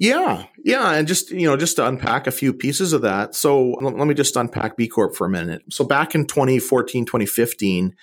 Yeah, 0.00 0.44
yeah, 0.64 0.92
and 0.92 1.08
just 1.08 1.32
you 1.32 1.48
know, 1.48 1.56
just 1.56 1.74
to 1.76 1.86
unpack 1.86 2.28
a 2.28 2.30
few 2.30 2.52
pieces 2.52 2.92
of 2.92 3.02
that. 3.02 3.34
So 3.34 3.70
let 3.80 4.06
me 4.06 4.14
just 4.14 4.36
unpack 4.36 4.76
B 4.76 4.86
Corp 4.86 5.16
for 5.16 5.26
a 5.26 5.30
minute. 5.30 5.62
So 5.70 5.84
back 5.84 6.14
in 6.14 6.24
2014, 6.24 7.04
2015, 7.04 7.96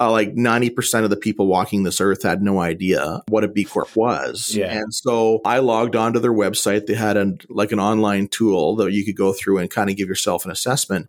uh, 0.00 0.12
like 0.12 0.34
90% 0.34 1.02
of 1.02 1.10
the 1.10 1.16
people 1.16 1.48
walking 1.48 1.82
this 1.82 2.00
earth 2.00 2.22
had 2.22 2.40
no 2.40 2.60
idea 2.60 3.22
what 3.28 3.42
a 3.42 3.48
B 3.48 3.64
Corp 3.64 3.94
was. 3.96 4.54
Yeah. 4.54 4.72
And 4.72 4.94
so 4.94 5.40
I 5.44 5.58
logged 5.58 5.96
onto 5.96 6.20
their 6.20 6.32
website. 6.32 6.86
They 6.86 6.94
had 6.94 7.16
a, 7.16 7.32
like 7.48 7.72
an 7.72 7.80
online 7.80 8.28
tool 8.28 8.76
that 8.76 8.92
you 8.92 9.04
could 9.04 9.16
go 9.16 9.32
through 9.32 9.58
and 9.58 9.68
kind 9.68 9.90
of 9.90 9.96
give 9.96 10.08
yourself 10.08 10.44
an 10.44 10.52
assessment. 10.52 11.08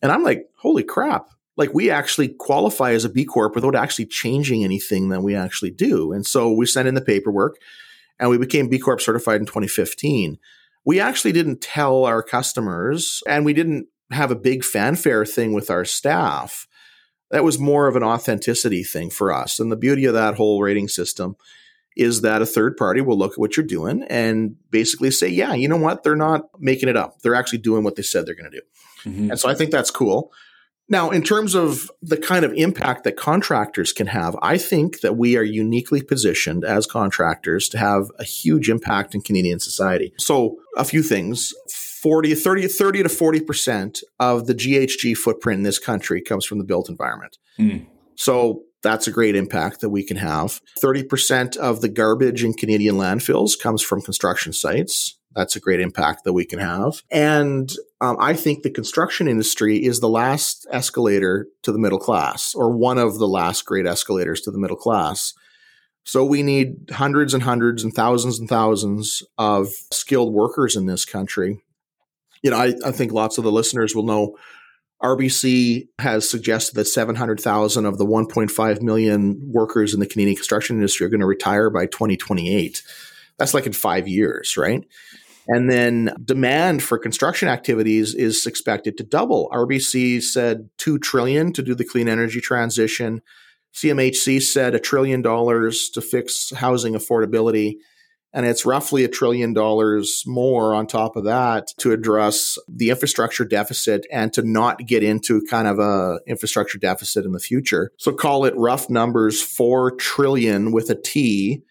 And 0.00 0.12
I'm 0.12 0.22
like, 0.22 0.48
holy 0.58 0.84
crap. 0.84 1.30
Like 1.56 1.74
we 1.74 1.90
actually 1.90 2.28
qualify 2.28 2.92
as 2.92 3.04
a 3.04 3.08
B 3.08 3.24
Corp 3.24 3.56
without 3.56 3.74
actually 3.74 4.06
changing 4.06 4.62
anything 4.62 5.08
that 5.08 5.22
we 5.22 5.34
actually 5.34 5.72
do. 5.72 6.12
And 6.12 6.24
so 6.24 6.52
we 6.52 6.66
sent 6.66 6.86
in 6.86 6.94
the 6.94 7.00
paperwork 7.00 7.58
and 8.18 8.30
we 8.30 8.38
became 8.38 8.68
B 8.68 8.78
Corp 8.78 9.00
certified 9.00 9.40
in 9.40 9.46
2015. 9.46 10.38
We 10.84 11.00
actually 11.00 11.32
didn't 11.32 11.60
tell 11.60 12.04
our 12.04 12.22
customers 12.22 13.22
and 13.26 13.44
we 13.44 13.54
didn't 13.54 13.88
have 14.10 14.30
a 14.30 14.36
big 14.36 14.64
fanfare 14.64 15.24
thing 15.24 15.52
with 15.52 15.70
our 15.70 15.84
staff. 15.84 16.66
That 17.30 17.44
was 17.44 17.58
more 17.58 17.88
of 17.88 17.96
an 17.96 18.02
authenticity 18.02 18.84
thing 18.84 19.10
for 19.10 19.32
us. 19.32 19.58
And 19.58 19.72
the 19.72 19.76
beauty 19.76 20.04
of 20.04 20.14
that 20.14 20.34
whole 20.34 20.62
rating 20.62 20.88
system 20.88 21.36
is 21.96 22.20
that 22.20 22.42
a 22.42 22.46
third 22.46 22.76
party 22.76 23.00
will 23.00 23.16
look 23.16 23.32
at 23.32 23.38
what 23.38 23.56
you're 23.56 23.66
doing 23.66 24.02
and 24.10 24.56
basically 24.70 25.10
say, 25.10 25.28
yeah, 25.28 25.54
you 25.54 25.68
know 25.68 25.76
what? 25.76 26.02
They're 26.02 26.16
not 26.16 26.48
making 26.58 26.88
it 26.88 26.96
up. 26.96 27.20
They're 27.22 27.34
actually 27.34 27.58
doing 27.58 27.84
what 27.84 27.96
they 27.96 28.02
said 28.02 28.26
they're 28.26 28.34
going 28.34 28.50
to 28.50 28.58
do. 28.58 29.10
Mm-hmm. 29.10 29.30
And 29.30 29.40
so 29.40 29.48
I 29.48 29.54
think 29.54 29.70
that's 29.70 29.90
cool. 29.90 30.32
Now, 30.88 31.10
in 31.10 31.22
terms 31.22 31.54
of 31.54 31.90
the 32.02 32.16
kind 32.16 32.44
of 32.44 32.52
impact 32.52 33.04
that 33.04 33.16
contractors 33.16 33.92
can 33.92 34.06
have, 34.08 34.36
I 34.42 34.58
think 34.58 35.00
that 35.00 35.16
we 35.16 35.36
are 35.36 35.42
uniquely 35.42 36.02
positioned 36.02 36.64
as 36.64 36.86
contractors 36.86 37.68
to 37.70 37.78
have 37.78 38.10
a 38.18 38.24
huge 38.24 38.68
impact 38.68 39.14
in 39.14 39.22
Canadian 39.22 39.60
society. 39.60 40.12
So, 40.18 40.56
a 40.76 40.84
few 40.84 41.02
things 41.02 41.54
40, 42.02 42.34
30, 42.34 42.68
30 42.68 43.02
to 43.04 43.08
40% 43.08 44.02
of 44.20 44.46
the 44.46 44.54
GHG 44.54 45.16
footprint 45.16 45.58
in 45.58 45.64
this 45.64 45.78
country 45.78 46.20
comes 46.20 46.44
from 46.44 46.58
the 46.58 46.64
built 46.64 46.90
environment. 46.90 47.38
Mm. 47.58 47.86
So, 48.16 48.64
that's 48.82 49.06
a 49.06 49.10
great 49.10 49.34
impact 49.34 49.80
that 49.80 49.88
we 49.88 50.04
can 50.04 50.18
have. 50.18 50.60
30% 50.78 51.56
of 51.56 51.80
the 51.80 51.88
garbage 51.88 52.44
in 52.44 52.52
Canadian 52.52 52.96
landfills 52.96 53.58
comes 53.58 53.80
from 53.80 54.02
construction 54.02 54.52
sites. 54.52 55.18
That's 55.34 55.56
a 55.56 55.60
great 55.60 55.80
impact 55.80 56.24
that 56.24 56.32
we 56.32 56.44
can 56.44 56.58
have. 56.58 57.02
And 57.10 57.72
um, 58.04 58.16
I 58.20 58.34
think 58.34 58.62
the 58.62 58.70
construction 58.70 59.28
industry 59.28 59.82
is 59.82 60.00
the 60.00 60.08
last 60.08 60.66
escalator 60.70 61.46
to 61.62 61.72
the 61.72 61.78
middle 61.78 61.98
class, 61.98 62.54
or 62.54 62.70
one 62.70 62.98
of 62.98 63.18
the 63.18 63.26
last 63.26 63.64
great 63.64 63.86
escalators 63.86 64.42
to 64.42 64.50
the 64.50 64.58
middle 64.58 64.76
class. 64.76 65.32
So 66.04 66.22
we 66.22 66.42
need 66.42 66.90
hundreds 66.92 67.32
and 67.32 67.42
hundreds 67.42 67.82
and 67.82 67.94
thousands 67.94 68.38
and 68.38 68.46
thousands 68.46 69.22
of 69.38 69.68
skilled 69.90 70.34
workers 70.34 70.76
in 70.76 70.84
this 70.84 71.06
country. 71.06 71.62
You 72.42 72.50
know, 72.50 72.58
I, 72.58 72.74
I 72.84 72.90
think 72.90 73.12
lots 73.12 73.38
of 73.38 73.44
the 73.44 73.52
listeners 73.52 73.94
will 73.94 74.02
know 74.02 74.36
RBC 75.02 75.88
has 75.98 76.28
suggested 76.28 76.74
that 76.74 76.84
700,000 76.84 77.86
of 77.86 77.96
the 77.96 78.04
1.5 78.04 78.82
million 78.82 79.50
workers 79.50 79.94
in 79.94 80.00
the 80.00 80.06
Canadian 80.06 80.36
construction 80.36 80.76
industry 80.76 81.06
are 81.06 81.10
going 81.10 81.20
to 81.20 81.26
retire 81.26 81.70
by 81.70 81.86
2028. 81.86 82.82
That's 83.38 83.54
like 83.54 83.64
in 83.66 83.72
five 83.72 84.06
years, 84.06 84.58
right? 84.58 84.84
And 85.46 85.70
then 85.70 86.14
demand 86.24 86.82
for 86.82 86.98
construction 86.98 87.48
activities 87.48 88.14
is 88.14 88.46
expected 88.46 88.96
to 88.98 89.04
double. 89.04 89.50
RBC 89.52 90.22
said 90.22 90.70
2 90.78 90.98
trillion 90.98 91.52
to 91.52 91.62
do 91.62 91.74
the 91.74 91.84
clean 91.84 92.08
energy 92.08 92.40
transition. 92.40 93.20
CMHC 93.74 94.40
said 94.40 94.74
a 94.74 94.80
trillion 94.80 95.20
dollars 95.20 95.90
to 95.90 96.00
fix 96.00 96.52
housing 96.56 96.94
affordability. 96.94 97.74
And 98.32 98.46
it's 98.46 98.66
roughly 98.66 99.04
a 99.04 99.08
trillion 99.08 99.52
dollars 99.52 100.24
more 100.26 100.74
on 100.74 100.88
top 100.88 101.14
of 101.14 101.24
that 101.24 101.68
to 101.78 101.92
address 101.92 102.58
the 102.68 102.90
infrastructure 102.90 103.44
deficit 103.44 104.06
and 104.10 104.32
to 104.32 104.42
not 104.42 104.86
get 104.86 105.04
into 105.04 105.40
kind 105.48 105.68
of 105.68 105.78
a 105.78 106.18
infrastructure 106.26 106.78
deficit 106.78 107.24
in 107.24 107.32
the 107.32 107.38
future. 107.38 107.92
So 107.96 108.12
call 108.12 108.44
it 108.44 108.56
rough 108.56 108.90
numbers, 108.90 109.40
4 109.40 109.92
trillion 109.96 110.72
with 110.72 110.90
a 110.90 110.96
T 110.96 111.62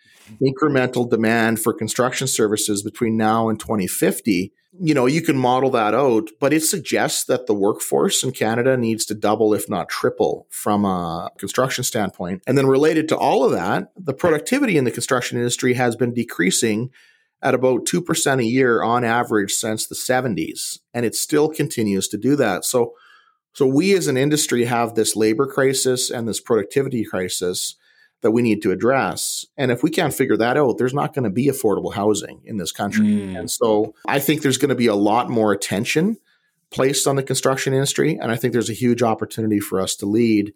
incremental 0.41 1.09
demand 1.09 1.59
for 1.59 1.73
construction 1.73 2.27
services 2.27 2.83
between 2.83 3.17
now 3.17 3.49
and 3.49 3.59
2050, 3.59 4.53
you 4.79 4.93
know, 4.93 5.05
you 5.05 5.21
can 5.21 5.37
model 5.37 5.69
that 5.71 5.93
out, 5.93 6.29
but 6.39 6.51
it 6.51 6.63
suggests 6.63 7.25
that 7.25 7.45
the 7.45 7.53
workforce 7.53 8.23
in 8.23 8.31
Canada 8.31 8.75
needs 8.75 9.05
to 9.05 9.13
double, 9.13 9.53
if 9.53 9.69
not 9.69 9.89
triple, 9.89 10.47
from 10.49 10.83
a 10.83 11.29
construction 11.37 11.83
standpoint. 11.83 12.41
And 12.47 12.57
then 12.57 12.65
related 12.65 13.07
to 13.09 13.17
all 13.17 13.43
of 13.43 13.51
that, 13.51 13.91
the 13.95 14.13
productivity 14.13 14.77
in 14.77 14.83
the 14.83 14.91
construction 14.91 15.37
industry 15.37 15.73
has 15.73 15.95
been 15.95 16.13
decreasing 16.13 16.89
at 17.41 17.53
about 17.53 17.85
2% 17.85 18.39
a 18.39 18.45
year 18.45 18.81
on 18.81 19.03
average 19.03 19.51
since 19.51 19.85
the 19.85 19.95
70s, 19.95 20.79
and 20.93 21.05
it 21.05 21.13
still 21.13 21.49
continues 21.49 22.07
to 22.07 22.17
do 22.17 22.35
that. 22.37 22.65
So, 22.65 22.93
so 23.53 23.67
we 23.67 23.93
as 23.95 24.07
an 24.07 24.17
industry 24.17 24.65
have 24.65 24.95
this 24.95 25.15
labor 25.15 25.45
crisis 25.45 26.09
and 26.09 26.27
this 26.27 26.39
productivity 26.39 27.03
crisis 27.03 27.75
that 28.23 28.31
we 28.31 28.41
need 28.41 28.61
to 28.63 28.71
address. 28.71 29.45
And 29.57 29.71
if 29.71 29.83
we 29.83 29.91
can't 29.91 30.13
figure 30.13 30.37
that 30.37 30.57
out, 30.57 30.77
there's 30.77 30.93
not 30.93 31.13
going 31.13 31.25
to 31.25 31.29
be 31.29 31.47
affordable 31.47 31.93
housing 31.93 32.41
in 32.45 32.57
this 32.57 32.71
country. 32.71 33.05
Mm. 33.05 33.37
And 33.37 33.51
so 33.51 33.93
I 34.07 34.19
think 34.19 34.41
there's 34.41 34.57
going 34.57 34.69
to 34.69 34.75
be 34.75 34.87
a 34.87 34.95
lot 34.95 35.29
more 35.29 35.51
attention 35.51 36.17
placed 36.71 37.05
on 37.05 37.15
the 37.15 37.23
construction 37.23 37.73
industry. 37.73 38.17
And 38.19 38.31
I 38.31 38.35
think 38.35 38.51
there's 38.51 38.69
a 38.69 38.73
huge 38.73 39.03
opportunity 39.03 39.59
for 39.59 39.79
us 39.79 39.95
to 39.97 40.05
lead. 40.05 40.53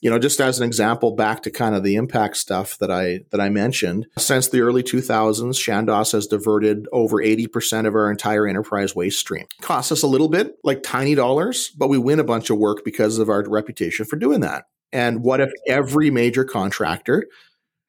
You 0.00 0.10
know, 0.10 0.18
just 0.18 0.40
as 0.40 0.58
an 0.58 0.66
example, 0.66 1.12
back 1.12 1.42
to 1.44 1.50
kind 1.50 1.74
of 1.74 1.82
the 1.82 1.94
impact 1.94 2.36
stuff 2.36 2.76
that 2.78 2.90
I 2.90 3.20
that 3.30 3.40
I 3.40 3.48
mentioned. 3.48 4.06
Since 4.18 4.48
the 4.48 4.60
early 4.60 4.82
2000s, 4.82 5.54
Chandos 5.54 6.12
has 6.12 6.26
diverted 6.26 6.86
over 6.92 7.18
80% 7.18 7.86
of 7.86 7.94
our 7.94 8.10
entire 8.10 8.46
enterprise 8.46 8.94
waste 8.94 9.18
stream. 9.18 9.46
Costs 9.62 9.92
us 9.92 10.02
a 10.02 10.06
little 10.08 10.28
bit, 10.28 10.56
like 10.62 10.82
tiny 10.82 11.14
dollars, 11.14 11.70
but 11.70 11.88
we 11.88 11.96
win 11.96 12.20
a 12.20 12.24
bunch 12.24 12.50
of 12.50 12.58
work 12.58 12.84
because 12.84 13.18
of 13.18 13.30
our 13.30 13.48
reputation 13.48 14.04
for 14.04 14.16
doing 14.16 14.40
that. 14.40 14.64
And 14.94 15.22
what 15.22 15.40
if 15.40 15.50
every 15.66 16.10
major 16.10 16.44
contractor 16.44 17.26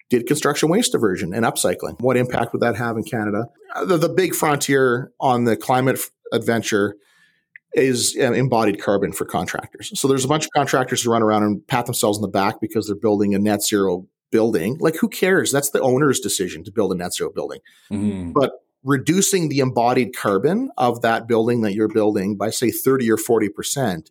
did 0.09 0.25
construction 0.25 0.69
waste 0.69 0.91
diversion 0.91 1.33
and 1.33 1.45
upcycling? 1.45 2.01
What 2.01 2.17
impact 2.17 2.51
would 2.51 2.61
that 2.61 2.75
have 2.75 2.97
in 2.97 3.03
Canada? 3.03 3.45
The, 3.85 3.97
the 3.97 4.09
big 4.09 4.33
frontier 4.33 5.11
on 5.19 5.43
the 5.43 5.55
climate 5.55 5.99
adventure 6.33 6.95
is 7.73 8.17
uh, 8.19 8.31
embodied 8.33 8.81
carbon 8.81 9.11
for 9.11 9.25
contractors. 9.25 9.91
So 9.99 10.07
there's 10.07 10.25
a 10.25 10.27
bunch 10.27 10.45
of 10.45 10.51
contractors 10.51 11.03
who 11.03 11.11
run 11.11 11.21
around 11.21 11.43
and 11.43 11.65
pat 11.67 11.85
themselves 11.85 12.17
in 12.17 12.23
the 12.23 12.27
back 12.27 12.59
because 12.59 12.87
they're 12.87 12.95
building 12.95 13.35
a 13.35 13.39
net 13.39 13.61
zero 13.61 14.07
building. 14.31 14.77
Like, 14.79 14.95
who 14.95 15.07
cares? 15.07 15.51
That's 15.51 15.69
the 15.69 15.81
owner's 15.81 16.19
decision 16.19 16.63
to 16.63 16.71
build 16.71 16.91
a 16.91 16.95
net 16.95 17.13
zero 17.13 17.31
building. 17.31 17.59
Mm-hmm. 17.91 18.31
But 18.31 18.53
reducing 18.83 19.49
the 19.49 19.59
embodied 19.59 20.15
carbon 20.15 20.71
of 20.77 21.01
that 21.01 21.27
building 21.27 21.61
that 21.61 21.73
you're 21.73 21.87
building 21.87 22.35
by, 22.35 22.49
say, 22.49 22.71
30 22.71 23.11
or 23.11 23.17
40% 23.17 24.09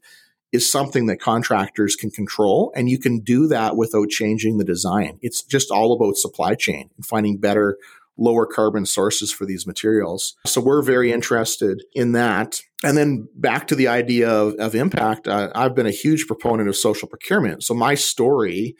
is 0.55 0.71
something 0.71 1.07
that 1.07 1.21
contractors 1.21 1.97
can 1.97 2.11
control. 2.11 2.73
And 2.77 2.89
you 2.89 2.99
can 2.99 3.19
do 3.19 3.49
that 3.49 3.77
without 3.77 4.09
changing 4.09 4.59
the 4.59 4.65
design. 4.65 5.19
It's 5.21 5.43
just 5.43 5.71
all 5.71 5.93
about 5.93 6.17
supply 6.17 6.55
chain 6.55 6.91
and 6.97 7.05
finding 7.05 7.39
better, 7.39 7.77
lower 8.17 8.47
carbon 8.47 8.87
sources 8.87 9.33
for 9.33 9.45
these 9.45 9.67
materials. 9.67 10.37
So 10.47 10.61
we're 10.61 10.83
very 10.83 11.11
interested 11.11 11.83
in 11.93 12.13
that. 12.13 12.61
And 12.85 12.97
then 12.97 13.29
back 13.35 13.67
to 13.69 13.75
the 13.75 13.89
idea 13.89 14.31
of, 14.31 14.55
of 14.61 14.77
impact, 14.77 15.27
uh, 15.27 15.51
I've 15.57 15.75
been 15.75 15.87
a 15.87 15.91
huge 15.91 16.29
proponent 16.29 16.69
of 16.69 16.77
social 16.77 17.09
procurement. 17.09 17.65
So 17.65 17.75
my 17.75 17.97
story 17.97 18.77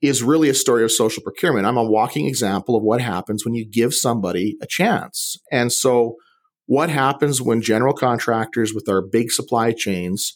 is 0.00 0.22
really 0.22 0.48
a 0.48 0.54
story 0.54 0.82
of 0.82 0.90
social 0.90 1.22
procurement. 1.22 1.66
I'm 1.66 1.76
a 1.76 1.84
walking 1.84 2.26
example 2.26 2.74
of 2.74 2.82
what 2.82 3.02
happens 3.02 3.44
when 3.44 3.54
you 3.54 3.68
give 3.68 3.92
somebody 3.92 4.56
a 4.62 4.66
chance. 4.66 5.36
And 5.52 5.70
so 5.70 6.16
what 6.64 6.88
happens 6.88 7.42
when 7.42 7.60
general 7.60 7.92
contractors 7.92 8.72
with 8.72 8.88
our 8.88 9.02
big 9.02 9.30
supply 9.30 9.72
chains 9.72 10.34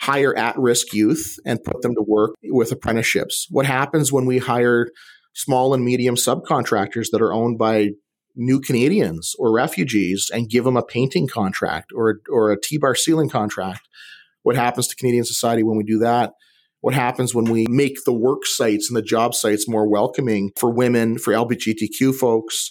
hire 0.00 0.36
at 0.36 0.58
risk 0.58 0.92
youth 0.92 1.36
and 1.44 1.62
put 1.62 1.82
them 1.82 1.94
to 1.94 2.02
work 2.06 2.34
with 2.44 2.72
apprenticeships? 2.72 3.46
What 3.50 3.66
happens 3.66 4.12
when 4.12 4.26
we 4.26 4.38
hire 4.38 4.88
small 5.34 5.74
and 5.74 5.84
medium 5.84 6.14
subcontractors 6.14 7.10
that 7.12 7.22
are 7.22 7.32
owned 7.32 7.58
by 7.58 7.90
new 8.34 8.60
Canadians 8.60 9.34
or 9.38 9.52
refugees 9.52 10.30
and 10.32 10.48
give 10.48 10.64
them 10.64 10.76
a 10.76 10.82
painting 10.82 11.26
contract 11.26 11.92
or, 11.94 12.20
or 12.30 12.50
a 12.50 12.60
T 12.60 12.78
bar 12.78 12.94
ceiling 12.94 13.28
contract? 13.28 13.88
What 14.42 14.56
happens 14.56 14.88
to 14.88 14.96
Canadian 14.96 15.24
society 15.24 15.62
when 15.62 15.76
we 15.76 15.84
do 15.84 15.98
that? 15.98 16.32
What 16.80 16.94
happens 16.94 17.34
when 17.34 17.46
we 17.46 17.66
make 17.68 18.04
the 18.04 18.12
work 18.12 18.46
sites 18.46 18.88
and 18.88 18.96
the 18.96 19.02
job 19.02 19.34
sites 19.34 19.68
more 19.68 19.88
welcoming 19.88 20.52
for 20.56 20.70
women, 20.70 21.18
for 21.18 21.32
LGBTQ 21.32 22.14
folks, 22.14 22.70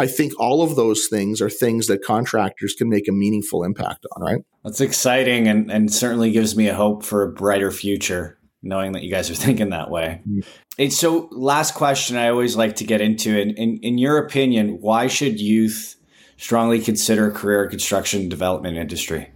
I 0.00 0.06
think 0.06 0.32
all 0.38 0.62
of 0.62 0.76
those 0.76 1.08
things 1.08 1.42
are 1.42 1.50
things 1.50 1.86
that 1.88 2.02
contractors 2.02 2.72
can 2.72 2.88
make 2.88 3.06
a 3.06 3.12
meaningful 3.12 3.64
impact 3.64 4.06
on, 4.16 4.22
right? 4.22 4.40
That's 4.64 4.80
exciting 4.80 5.46
and, 5.46 5.70
and 5.70 5.92
certainly 5.92 6.32
gives 6.32 6.56
me 6.56 6.68
a 6.68 6.74
hope 6.74 7.04
for 7.04 7.22
a 7.22 7.30
brighter 7.30 7.70
future, 7.70 8.38
knowing 8.62 8.92
that 8.92 9.02
you 9.02 9.10
guys 9.10 9.30
are 9.30 9.34
thinking 9.46 9.70
that 9.70 9.90
way. 9.90 10.22
Mm-hmm. 10.26 10.40
And 10.78 10.90
so, 10.90 11.28
last 11.32 11.74
question 11.74 12.16
I 12.16 12.30
always 12.30 12.56
like 12.56 12.76
to 12.76 12.84
get 12.84 13.02
into 13.02 13.38
in, 13.38 13.50
in, 13.50 13.78
in 13.82 13.98
your 13.98 14.16
opinion, 14.16 14.78
why 14.80 15.06
should 15.06 15.38
youth 15.38 15.96
strongly 16.38 16.80
consider 16.80 17.30
career 17.30 17.68
construction 17.68 18.30
development 18.30 18.78
industry? 18.78 19.30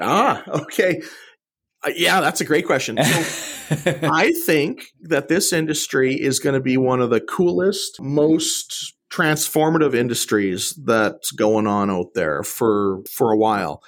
Ah, 0.00 0.44
okay. 0.48 1.02
Uh, 1.84 1.90
yeah, 1.96 2.20
that's 2.20 2.40
a 2.40 2.44
great 2.44 2.64
question. 2.64 2.96
So 3.02 3.82
I 4.04 4.32
think 4.46 4.84
that 5.02 5.26
this 5.28 5.52
industry 5.52 6.14
is 6.14 6.38
going 6.38 6.54
to 6.54 6.60
be 6.60 6.76
one 6.76 7.00
of 7.00 7.10
the 7.10 7.20
coolest, 7.20 8.00
most 8.00 8.94
transformative 9.14 9.94
industries 9.94 10.74
that's 10.84 11.30
going 11.30 11.66
on 11.66 11.90
out 11.90 12.14
there 12.14 12.42
for 12.42 13.02
for 13.10 13.30
a 13.30 13.36
while. 13.36 13.82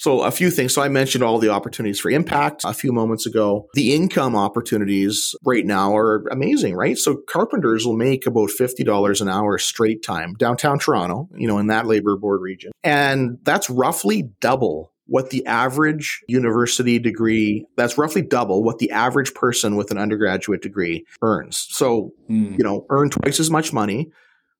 So 0.00 0.22
a 0.22 0.30
few 0.30 0.52
things. 0.52 0.72
So 0.72 0.80
I 0.80 0.88
mentioned 0.88 1.24
all 1.24 1.40
the 1.40 1.48
opportunities 1.48 1.98
for 1.98 2.08
impact 2.08 2.62
a 2.64 2.72
few 2.72 2.92
moments 2.92 3.26
ago. 3.26 3.66
The 3.74 3.94
income 3.94 4.36
opportunities 4.36 5.34
right 5.44 5.66
now 5.66 5.96
are 5.96 6.24
amazing, 6.30 6.76
right? 6.76 6.96
So 6.96 7.16
carpenters 7.28 7.84
will 7.84 7.96
make 7.96 8.24
about 8.24 8.50
$50 8.50 9.20
an 9.20 9.28
hour 9.28 9.58
straight 9.58 10.04
time 10.04 10.34
downtown 10.34 10.78
Toronto, 10.78 11.28
you 11.34 11.48
know, 11.48 11.58
in 11.58 11.66
that 11.66 11.86
labor 11.86 12.16
board 12.16 12.40
region. 12.40 12.70
And 12.84 13.38
that's 13.42 13.68
roughly 13.68 14.30
double 14.40 14.92
what 15.06 15.30
the 15.30 15.44
average 15.46 16.22
university 16.28 17.00
degree, 17.00 17.66
that's 17.76 17.98
roughly 17.98 18.22
double 18.22 18.62
what 18.62 18.78
the 18.78 18.92
average 18.92 19.34
person 19.34 19.74
with 19.74 19.90
an 19.90 19.98
undergraduate 19.98 20.62
degree 20.62 21.04
earns. 21.22 21.66
So, 21.70 22.12
mm. 22.30 22.56
you 22.56 22.62
know, 22.62 22.86
earn 22.90 23.10
twice 23.10 23.40
as 23.40 23.50
much 23.50 23.72
money 23.72 24.12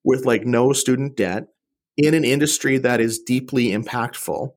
with 0.05 0.25
like 0.25 0.45
no 0.45 0.73
student 0.73 1.17
debt 1.17 1.49
in 1.97 2.15
an 2.15 2.25
industry 2.25 2.79
that 2.79 3.01
is 3.01 3.19
deeply 3.19 3.69
impactful. 3.69 4.51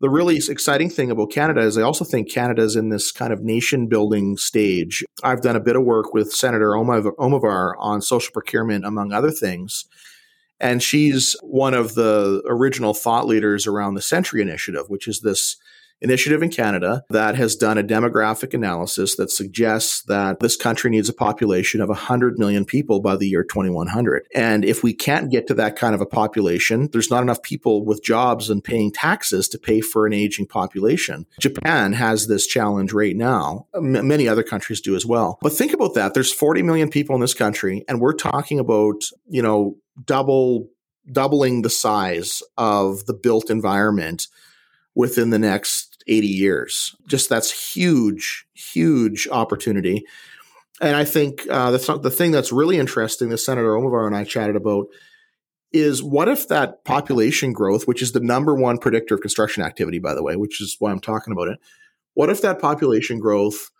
The 0.00 0.08
really 0.08 0.36
exciting 0.36 0.88
thing 0.88 1.10
about 1.10 1.30
Canada 1.30 1.60
is 1.60 1.76
I 1.76 1.82
also 1.82 2.06
think 2.06 2.32
Canada 2.32 2.62
is 2.62 2.74
in 2.74 2.88
this 2.88 3.12
kind 3.12 3.34
of 3.34 3.42
nation 3.42 3.86
building 3.86 4.38
stage. 4.38 5.04
I've 5.22 5.42
done 5.42 5.56
a 5.56 5.60
bit 5.60 5.76
of 5.76 5.84
work 5.84 6.14
with 6.14 6.32
Senator 6.32 6.70
Omidvar 6.70 7.74
on 7.78 8.00
social 8.00 8.32
procurement, 8.32 8.86
among 8.86 9.12
other 9.12 9.30
things. 9.30 9.84
And 10.58 10.82
she's 10.82 11.36
one 11.42 11.74
of 11.74 11.94
the 11.94 12.42
original 12.46 12.94
thought 12.94 13.26
leaders 13.26 13.66
around 13.66 13.94
the 13.94 14.02
Century 14.02 14.40
Initiative, 14.40 14.84
which 14.88 15.06
is 15.06 15.20
this 15.20 15.56
initiative 16.00 16.42
in 16.42 16.50
Canada 16.50 17.04
that 17.10 17.34
has 17.34 17.56
done 17.56 17.78
a 17.78 17.82
demographic 17.82 18.54
analysis 18.54 19.16
that 19.16 19.30
suggests 19.30 20.02
that 20.02 20.40
this 20.40 20.56
country 20.56 20.90
needs 20.90 21.08
a 21.08 21.12
population 21.12 21.80
of 21.80 21.88
100 21.88 22.38
million 22.38 22.64
people 22.64 23.00
by 23.00 23.16
the 23.16 23.28
year 23.28 23.44
2100. 23.44 24.26
And 24.34 24.64
if 24.64 24.82
we 24.82 24.94
can't 24.94 25.30
get 25.30 25.46
to 25.48 25.54
that 25.54 25.76
kind 25.76 25.94
of 25.94 26.00
a 26.00 26.06
population, 26.06 26.88
there's 26.92 27.10
not 27.10 27.22
enough 27.22 27.42
people 27.42 27.84
with 27.84 28.02
jobs 28.02 28.50
and 28.50 28.64
paying 28.64 28.92
taxes 28.92 29.48
to 29.48 29.58
pay 29.58 29.80
for 29.80 30.06
an 30.06 30.12
aging 30.12 30.46
population. 30.46 31.26
Japan 31.38 31.92
has 31.92 32.26
this 32.26 32.46
challenge 32.46 32.92
right 32.92 33.16
now. 33.16 33.66
M- 33.74 34.06
many 34.06 34.28
other 34.28 34.42
countries 34.42 34.80
do 34.80 34.96
as 34.96 35.04
well. 35.06 35.38
But 35.42 35.52
think 35.52 35.72
about 35.72 35.94
that. 35.94 36.14
There's 36.14 36.32
40 36.32 36.62
million 36.62 36.90
people 36.90 37.14
in 37.14 37.20
this 37.20 37.34
country, 37.34 37.84
and 37.88 38.00
we're 38.00 38.14
talking 38.14 38.58
about, 38.58 39.04
you 39.28 39.42
know, 39.42 39.76
double 40.04 40.68
doubling 41.10 41.62
the 41.62 41.70
size 41.70 42.42
of 42.56 43.06
the 43.06 43.14
built 43.14 43.50
environment 43.50 44.28
within 44.94 45.30
the 45.30 45.38
next 45.38 45.89
80 46.06 46.26
years. 46.26 46.94
Just 47.06 47.28
that's 47.28 47.74
huge, 47.74 48.46
huge 48.54 49.28
opportunity. 49.30 50.04
And 50.80 50.96
I 50.96 51.04
think 51.04 51.46
uh, 51.50 51.76
not 51.88 52.02
the 52.02 52.10
thing 52.10 52.30
that's 52.30 52.52
really 52.52 52.78
interesting 52.78 53.28
that 53.28 53.38
Senator 53.38 53.74
Omidvar 53.74 54.06
and 54.06 54.16
I 54.16 54.24
chatted 54.24 54.56
about 54.56 54.86
is 55.72 56.02
what 56.02 56.28
if 56.28 56.48
that 56.48 56.84
population 56.84 57.52
growth, 57.52 57.86
which 57.86 58.02
is 58.02 58.12
the 58.12 58.20
number 58.20 58.54
one 58.54 58.78
predictor 58.78 59.14
of 59.14 59.20
construction 59.20 59.62
activity, 59.62 59.98
by 59.98 60.14
the 60.14 60.22
way, 60.22 60.36
which 60.36 60.60
is 60.60 60.76
why 60.78 60.90
I'm 60.90 61.00
talking 61.00 61.32
about 61.32 61.48
it, 61.48 61.58
what 62.14 62.30
if 62.30 62.42
that 62.42 62.60
population 62.60 63.20
growth 63.20 63.70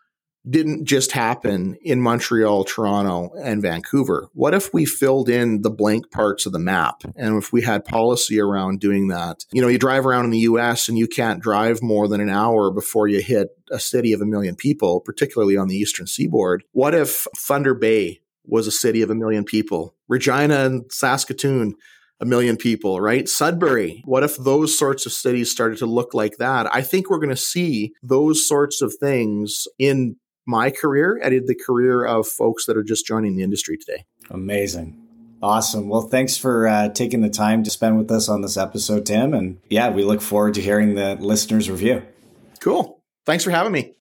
didn't 0.48 0.86
just 0.86 1.12
happen 1.12 1.76
in 1.82 2.00
Montreal, 2.00 2.64
Toronto, 2.64 3.30
and 3.42 3.62
Vancouver? 3.62 4.28
What 4.32 4.54
if 4.54 4.72
we 4.72 4.84
filled 4.86 5.28
in 5.28 5.62
the 5.62 5.70
blank 5.70 6.10
parts 6.10 6.46
of 6.46 6.52
the 6.52 6.58
map 6.58 7.02
and 7.16 7.36
if 7.36 7.52
we 7.52 7.62
had 7.62 7.84
policy 7.84 8.40
around 8.40 8.80
doing 8.80 9.08
that? 9.08 9.44
You 9.52 9.60
know, 9.62 9.68
you 9.68 9.78
drive 9.78 10.06
around 10.06 10.24
in 10.24 10.30
the 10.30 10.38
US 10.38 10.88
and 10.88 10.98
you 10.98 11.06
can't 11.06 11.42
drive 11.42 11.82
more 11.82 12.08
than 12.08 12.20
an 12.20 12.30
hour 12.30 12.70
before 12.70 13.08
you 13.08 13.20
hit 13.20 13.48
a 13.70 13.78
city 13.78 14.12
of 14.12 14.20
a 14.20 14.26
million 14.26 14.56
people, 14.56 15.00
particularly 15.00 15.56
on 15.56 15.68
the 15.68 15.76
eastern 15.76 16.06
seaboard. 16.06 16.64
What 16.72 16.94
if 16.94 17.26
Thunder 17.36 17.74
Bay 17.74 18.20
was 18.44 18.66
a 18.66 18.72
city 18.72 19.02
of 19.02 19.10
a 19.10 19.14
million 19.14 19.44
people? 19.44 19.94
Regina 20.08 20.64
and 20.64 20.90
Saskatoon, 20.90 21.74
a 22.20 22.26
million 22.26 22.56
people, 22.56 23.00
right? 23.00 23.28
Sudbury. 23.28 24.02
What 24.04 24.22
if 24.22 24.36
those 24.36 24.78
sorts 24.78 25.06
of 25.06 25.12
cities 25.12 25.50
started 25.50 25.78
to 25.78 25.86
look 25.86 26.12
like 26.12 26.36
that? 26.36 26.72
I 26.74 26.82
think 26.82 27.08
we're 27.08 27.18
going 27.18 27.30
to 27.30 27.36
see 27.36 27.94
those 28.02 28.46
sorts 28.46 28.82
of 28.82 28.94
things 29.00 29.66
in 29.78 30.16
my 30.46 30.70
career 30.70 31.20
and 31.22 31.34
in 31.34 31.46
the 31.46 31.54
career 31.54 32.04
of 32.04 32.26
folks 32.26 32.66
that 32.66 32.76
are 32.76 32.82
just 32.82 33.06
joining 33.06 33.36
the 33.36 33.42
industry 33.42 33.76
today. 33.76 34.04
Amazing. 34.30 34.96
Awesome. 35.42 35.88
Well, 35.88 36.02
thanks 36.02 36.36
for 36.36 36.68
uh, 36.68 36.90
taking 36.90 37.22
the 37.22 37.30
time 37.30 37.64
to 37.64 37.70
spend 37.70 37.96
with 37.96 38.10
us 38.10 38.28
on 38.28 38.42
this 38.42 38.56
episode, 38.56 39.06
Tim. 39.06 39.32
And 39.32 39.58
yeah, 39.70 39.90
we 39.90 40.04
look 40.04 40.20
forward 40.20 40.54
to 40.54 40.60
hearing 40.60 40.94
the 40.94 41.14
listeners' 41.14 41.70
review. 41.70 42.02
Cool. 42.60 43.00
Thanks 43.24 43.44
for 43.44 43.50
having 43.50 43.72
me. 43.72 43.88